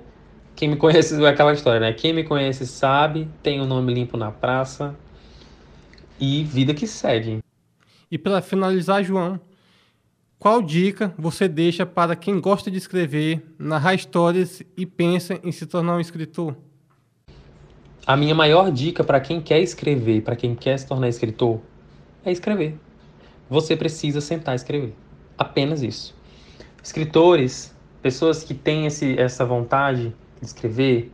quem 0.55 0.69
me 0.69 0.75
conhece 0.75 1.19
é 1.23 1.27
aquela 1.27 1.53
história, 1.53 1.79
né? 1.79 1.93
Quem 1.93 2.13
me 2.13 2.23
conhece 2.23 2.65
sabe, 2.65 3.27
tem 3.41 3.61
o 3.61 3.65
nome 3.65 3.93
limpo 3.93 4.17
na 4.17 4.31
praça 4.31 4.95
e 6.19 6.43
vida 6.43 6.73
que 6.73 6.87
segue. 6.87 7.39
E 8.09 8.17
para 8.17 8.41
finalizar, 8.41 9.03
João, 9.03 9.39
qual 10.37 10.61
dica 10.61 11.13
você 11.17 11.47
deixa 11.47 11.85
para 11.85 12.15
quem 12.15 12.39
gosta 12.39 12.69
de 12.69 12.77
escrever, 12.77 13.41
narrar 13.57 13.93
histórias 13.93 14.61
e 14.75 14.85
pensa 14.85 15.39
em 15.43 15.51
se 15.51 15.65
tornar 15.65 15.95
um 15.95 15.99
escritor? 15.99 16.55
A 18.05 18.17
minha 18.17 18.35
maior 18.35 18.69
dica 18.69 19.01
para 19.01 19.21
quem 19.21 19.39
quer 19.39 19.61
escrever, 19.61 20.23
para 20.23 20.35
quem 20.35 20.53
quer 20.55 20.77
se 20.77 20.85
tornar 20.85 21.07
escritor, 21.07 21.61
é 22.25 22.33
escrever. 22.33 22.77
Você 23.49 23.77
precisa 23.77 24.19
sentar 24.19 24.53
e 24.53 24.57
escrever. 24.57 24.93
Apenas 25.37 25.81
isso. 25.81 26.13
Escritores, 26.83 27.73
pessoas 28.01 28.43
que 28.43 28.53
têm 28.53 28.87
esse, 28.87 29.17
essa 29.17 29.45
vontade 29.45 30.13
de 30.41 30.45
escrever, 30.45 31.13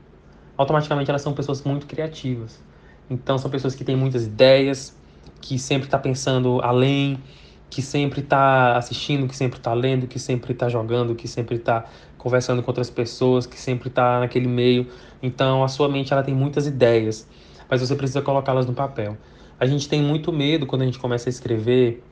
automaticamente 0.57 1.11
elas 1.11 1.21
são 1.21 1.31
pessoas 1.31 1.61
muito 1.63 1.85
criativas. 1.85 2.59
Então 3.07 3.37
são 3.37 3.51
pessoas 3.51 3.75
que 3.75 3.83
têm 3.83 3.95
muitas 3.95 4.25
ideias, 4.25 4.97
que 5.41 5.59
sempre 5.59 5.87
está 5.87 5.99
pensando 5.99 6.59
além, 6.63 7.21
que 7.69 7.81
sempre 7.81 8.21
está 8.21 8.77
assistindo, 8.77 9.27
que 9.27 9.35
sempre 9.35 9.59
está 9.59 9.73
lendo, 9.73 10.07
que 10.07 10.17
sempre 10.17 10.53
está 10.53 10.67
jogando, 10.67 11.13
que 11.13 11.27
sempre 11.27 11.57
está 11.57 11.85
conversando 12.17 12.63
com 12.63 12.71
outras 12.71 12.89
pessoas, 12.89 13.45
que 13.45 13.59
sempre 13.59 13.89
está 13.89 14.19
naquele 14.19 14.47
meio. 14.47 14.87
Então, 15.21 15.63
a 15.63 15.67
sua 15.67 15.87
mente 15.87 16.11
ela 16.11 16.23
tem 16.23 16.33
muitas 16.33 16.65
ideias, 16.65 17.27
mas 17.69 17.81
você 17.81 17.95
precisa 17.95 18.21
colocá-las 18.21 18.65
no 18.65 18.73
papel. 18.73 19.17
A 19.59 19.65
gente 19.65 19.87
tem 19.87 20.01
muito 20.01 20.31
medo 20.31 20.65
quando 20.65 20.81
a 20.81 20.85
gente 20.85 20.97
começa 20.97 21.29
a 21.29 21.31
escrever 21.31 22.03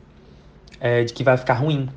é, 0.80 1.04
de 1.04 1.14
que 1.14 1.24
vai 1.24 1.38
ficar 1.38 1.56
ruim, 1.56 1.90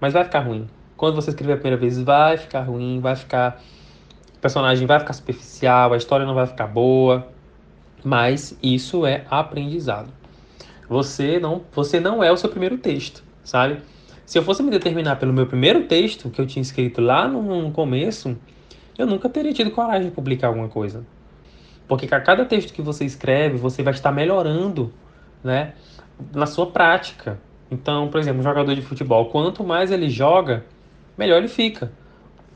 mas 0.00 0.12
vai 0.12 0.24
ficar 0.24 0.40
ruim. 0.40 0.66
Quando 0.96 1.14
você 1.14 1.30
escrever 1.30 1.54
a 1.54 1.56
primeira 1.56 1.76
vez, 1.76 2.00
vai 2.00 2.38
ficar 2.38 2.62
ruim, 2.62 3.00
vai 3.00 3.14
ficar. 3.14 3.60
O 4.36 4.38
personagem 4.38 4.86
vai 4.86 4.98
ficar 4.98 5.12
superficial, 5.12 5.92
a 5.92 5.96
história 5.96 6.24
não 6.24 6.34
vai 6.34 6.46
ficar 6.46 6.66
boa, 6.66 7.26
mas 8.04 8.56
isso 8.62 9.04
é 9.04 9.24
aprendizado. 9.28 10.10
Você 10.88 11.38
não, 11.38 11.62
você 11.72 11.98
não 11.98 12.22
é 12.22 12.30
o 12.30 12.36
seu 12.36 12.48
primeiro 12.48 12.78
texto, 12.78 13.22
sabe? 13.42 13.80
Se 14.24 14.38
eu 14.38 14.42
fosse 14.42 14.62
me 14.62 14.70
determinar 14.70 15.16
pelo 15.16 15.32
meu 15.32 15.46
primeiro 15.46 15.84
texto 15.84 16.30
que 16.30 16.40
eu 16.40 16.46
tinha 16.46 16.60
escrito 16.60 17.00
lá 17.00 17.28
no, 17.28 17.62
no 17.62 17.70
começo, 17.70 18.36
eu 18.98 19.06
nunca 19.06 19.28
teria 19.28 19.52
tido 19.52 19.70
coragem 19.70 20.08
de 20.08 20.14
publicar 20.14 20.48
alguma 20.48 20.68
coisa. 20.68 21.04
Porque 21.86 22.12
a 22.12 22.20
cada 22.20 22.44
texto 22.44 22.72
que 22.72 22.82
você 22.82 23.04
escreve, 23.04 23.56
você 23.56 23.82
vai 23.82 23.94
estar 23.94 24.10
melhorando, 24.10 24.92
né, 25.42 25.74
na 26.34 26.46
sua 26.46 26.66
prática. 26.66 27.38
Então, 27.70 28.08
por 28.08 28.18
exemplo, 28.18 28.40
um 28.40 28.42
jogador 28.42 28.74
de 28.74 28.82
futebol, 28.82 29.26
quanto 29.26 29.62
mais 29.62 29.90
ele 29.90 30.08
joga, 30.08 30.64
melhor 31.16 31.38
ele 31.38 31.48
fica. 31.48 31.92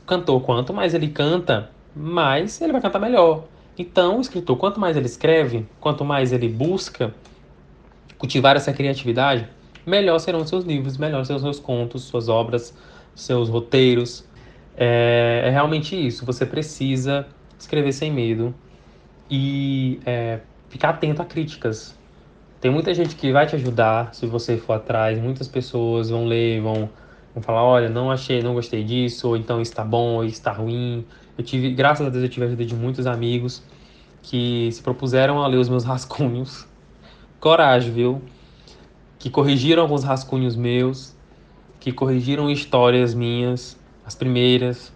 O 0.03 0.05
cantor, 0.05 0.41
quanto 0.41 0.73
mais 0.73 0.93
ele 0.93 1.07
canta, 1.07 1.69
mais 1.95 2.59
ele 2.59 2.71
vai 2.71 2.81
cantar 2.81 2.99
melhor. 2.99 3.45
Então, 3.77 4.17
o 4.17 4.21
escritor, 4.21 4.57
quanto 4.57 4.79
mais 4.79 4.97
ele 4.97 5.05
escreve, 5.05 5.65
quanto 5.79 6.03
mais 6.03 6.33
ele 6.33 6.49
busca 6.49 7.13
cultivar 8.21 8.55
essa 8.55 8.71
criatividade, 8.71 9.49
melhor 9.83 10.19
serão 10.19 10.45
seus 10.45 10.63
livros, 10.63 10.95
melhor 10.95 11.25
serão 11.25 11.39
seus 11.39 11.59
contos, 11.59 12.03
suas 12.03 12.29
obras, 12.29 12.71
seus 13.15 13.49
roteiros. 13.49 14.23
É, 14.77 15.41
é 15.45 15.49
realmente 15.49 15.95
isso. 15.95 16.23
Você 16.23 16.45
precisa 16.45 17.25
escrever 17.57 17.91
sem 17.91 18.11
medo 18.11 18.53
e 19.27 19.99
é, 20.05 20.39
ficar 20.69 20.89
atento 20.89 21.19
a 21.23 21.25
críticas. 21.25 21.97
Tem 22.59 22.69
muita 22.69 22.93
gente 22.93 23.15
que 23.15 23.31
vai 23.31 23.47
te 23.47 23.55
ajudar 23.55 24.13
se 24.13 24.27
você 24.27 24.55
for 24.55 24.73
atrás. 24.73 25.17
Muitas 25.17 25.47
pessoas 25.47 26.11
vão 26.11 26.25
ler, 26.25 26.61
vão, 26.61 26.87
vão 27.33 27.41
falar: 27.41 27.63
olha, 27.63 27.89
não 27.89 28.11
achei, 28.11 28.43
não 28.43 28.53
gostei 28.53 28.83
disso, 28.83 29.29
ou 29.29 29.35
então 29.35 29.59
está 29.59 29.83
bom, 29.83 30.17
ou 30.17 30.25
está 30.25 30.51
ruim. 30.51 31.03
Eu 31.35 31.43
tive, 31.43 31.73
graças 31.73 32.05
a 32.05 32.09
Deus, 32.11 32.23
eu 32.23 32.29
tive 32.29 32.45
a 32.45 32.47
ajuda 32.49 32.65
de 32.65 32.75
muitos 32.75 33.07
amigos 33.07 33.63
que 34.21 34.69
se 34.71 34.83
propuseram 34.83 35.41
a 35.41 35.47
ler 35.47 35.57
os 35.57 35.67
meus 35.67 35.83
rascunhos 35.89 36.69
coragem, 37.41 37.91
viu? 37.91 38.21
Que 39.17 39.29
corrigiram 39.29 39.81
alguns 39.81 40.03
rascunhos 40.03 40.55
meus, 40.55 41.15
que 41.79 41.91
corrigiram 41.91 42.49
histórias 42.51 43.15
minhas, 43.15 43.75
as 44.05 44.13
primeiras. 44.13 44.93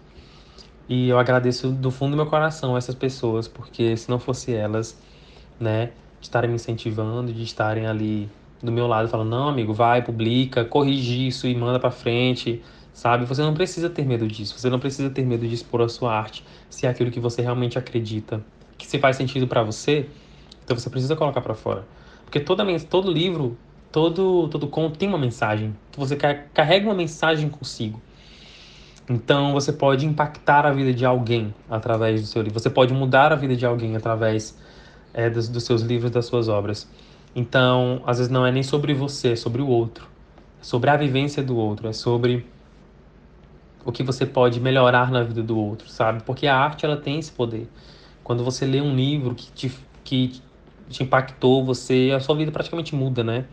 E 0.88 1.08
eu 1.08 1.18
agradeço 1.18 1.70
do 1.70 1.90
fundo 1.90 2.12
do 2.12 2.16
meu 2.16 2.26
coração 2.26 2.76
essas 2.76 2.94
pessoas, 2.94 3.48
porque 3.48 3.96
se 3.96 4.08
não 4.08 4.20
fosse 4.20 4.54
elas, 4.54 4.96
né, 5.58 5.90
estarem 6.20 6.48
me 6.48 6.54
incentivando, 6.54 7.32
de 7.32 7.42
estarem 7.42 7.86
ali 7.86 8.30
do 8.62 8.70
meu 8.70 8.86
lado 8.86 9.08
falando: 9.08 9.30
"Não, 9.30 9.48
amigo, 9.48 9.74
vai, 9.74 10.02
publica, 10.02 10.64
corrige 10.64 11.26
isso 11.26 11.48
e 11.48 11.54
manda 11.54 11.80
para 11.80 11.90
frente". 11.90 12.62
Sabe? 12.94 13.26
Você 13.26 13.42
não 13.42 13.52
precisa 13.54 13.90
ter 13.90 14.06
medo 14.06 14.26
disso. 14.26 14.58
Você 14.58 14.70
não 14.70 14.78
precisa 14.78 15.10
ter 15.10 15.26
medo 15.26 15.46
de 15.46 15.54
expor 15.54 15.82
a 15.82 15.88
sua 15.88 16.16
arte, 16.16 16.44
se 16.70 16.86
é 16.86 16.88
aquilo 16.88 17.10
que 17.10 17.20
você 17.20 17.42
realmente 17.42 17.76
acredita, 17.76 18.42
que 18.78 18.86
se 18.86 18.98
faz 18.98 19.16
sentido 19.16 19.46
para 19.48 19.62
você, 19.62 20.08
então 20.64 20.78
você 20.78 20.88
precisa 20.88 21.16
colocar 21.16 21.40
para 21.40 21.54
fora. 21.54 21.84
Porque 22.26 22.38
toda 22.38 22.64
todo 22.80 23.10
livro, 23.10 23.56
todo 23.90 24.48
todo 24.48 24.66
conto 24.66 24.98
tem 24.98 25.08
uma 25.08 25.16
mensagem, 25.16 25.74
você 25.96 26.14
carrega 26.16 26.86
uma 26.86 26.94
mensagem 26.94 27.48
consigo. 27.48 28.02
Então 29.08 29.52
você 29.52 29.72
pode 29.72 30.04
impactar 30.04 30.66
a 30.66 30.72
vida 30.72 30.92
de 30.92 31.06
alguém 31.06 31.54
através 31.70 32.20
do 32.20 32.26
seu 32.26 32.42
livro. 32.42 32.58
Você 32.58 32.68
pode 32.68 32.92
mudar 32.92 33.32
a 33.32 33.36
vida 33.36 33.56
de 33.56 33.64
alguém 33.64 33.96
através 33.96 34.58
é, 35.14 35.30
dos, 35.30 35.48
dos 35.48 35.62
seus 35.62 35.80
livros, 35.82 36.10
das 36.10 36.26
suas 36.26 36.48
obras. 36.48 36.90
Então, 37.34 38.02
às 38.04 38.18
vezes 38.18 38.32
não 38.32 38.44
é 38.44 38.50
nem 38.50 38.62
sobre 38.62 38.92
você, 38.92 39.32
é 39.32 39.36
sobre 39.36 39.62
o 39.62 39.68
outro. 39.68 40.08
É 40.60 40.64
sobre 40.64 40.90
a 40.90 40.96
vivência 40.96 41.42
do 41.42 41.56
outro, 41.56 41.88
é 41.88 41.92
sobre 41.92 42.46
o 43.84 43.92
que 43.92 44.02
você 44.02 44.26
pode 44.26 44.58
melhorar 44.58 45.12
na 45.12 45.22
vida 45.22 45.42
do 45.42 45.56
outro, 45.56 45.88
sabe? 45.88 46.22
Porque 46.24 46.48
a 46.48 46.56
arte 46.56 46.84
ela 46.84 46.96
tem 46.96 47.20
esse 47.20 47.30
poder. 47.30 47.68
Quando 48.24 48.42
você 48.42 48.66
lê 48.66 48.80
um 48.80 48.96
livro 48.96 49.34
que 49.34 49.52
te, 49.52 49.72
que 50.02 50.42
te 50.88 51.02
impactou, 51.02 51.64
você 51.64 52.12
a 52.14 52.20
sua 52.20 52.36
vida 52.36 52.50
praticamente 52.52 52.94
muda, 52.94 53.22
né? 53.24 53.46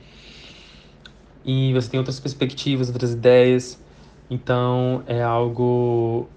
E 1.46 1.74
você 1.74 1.89
tem 1.89 1.98
outras 1.98 2.19
perspectivas, 2.19 2.88
outras 2.88 3.13
ideias. 3.13 3.82
Então 4.30 5.04
é 5.06 5.22
algo 5.22 6.28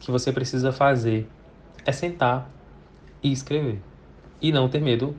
que 0.00 0.10
você 0.10 0.32
precisa 0.32 0.72
fazer. 0.72 1.28
É 1.84 1.92
sentar 1.92 2.50
e 3.22 3.30
escrever. 3.32 3.80
E 4.40 4.50
não 4.52 4.68
ter 4.68 4.80
medo 4.80 5.14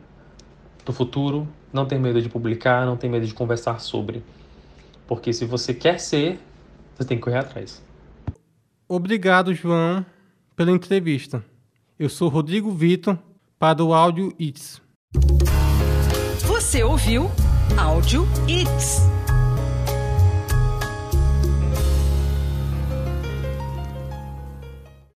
do 0.85 0.93
futuro, 0.93 1.47
não 1.71 1.85
ter 1.85 1.99
medo 1.99 2.21
de 2.21 2.29
publicar, 2.29 2.85
não 2.85 2.97
ter 2.97 3.09
medo 3.09 3.25
de 3.25 3.33
conversar 3.33 3.79
sobre. 3.79 4.23
Porque 5.07 5.31
se 5.31 5.45
você 5.45 5.73
quer 5.73 5.99
ser, 5.99 6.39
você 6.95 7.07
tem 7.07 7.17
que 7.17 7.23
correr 7.23 7.39
atrás. 7.39 7.81
Obrigado, 8.87 9.53
João, 9.53 10.05
pela 10.55 10.71
entrevista. 10.71 11.43
Eu 11.97 12.09
sou 12.09 12.29
Rodrigo 12.29 12.71
Vitor 12.71 13.17
para 13.57 13.83
o 13.83 13.93
Áudio 13.93 14.33
It's. 14.39 14.86
Você 16.67 16.83
ouviu 16.83 17.31
Áudio 17.77 18.27
It's. 18.45 19.16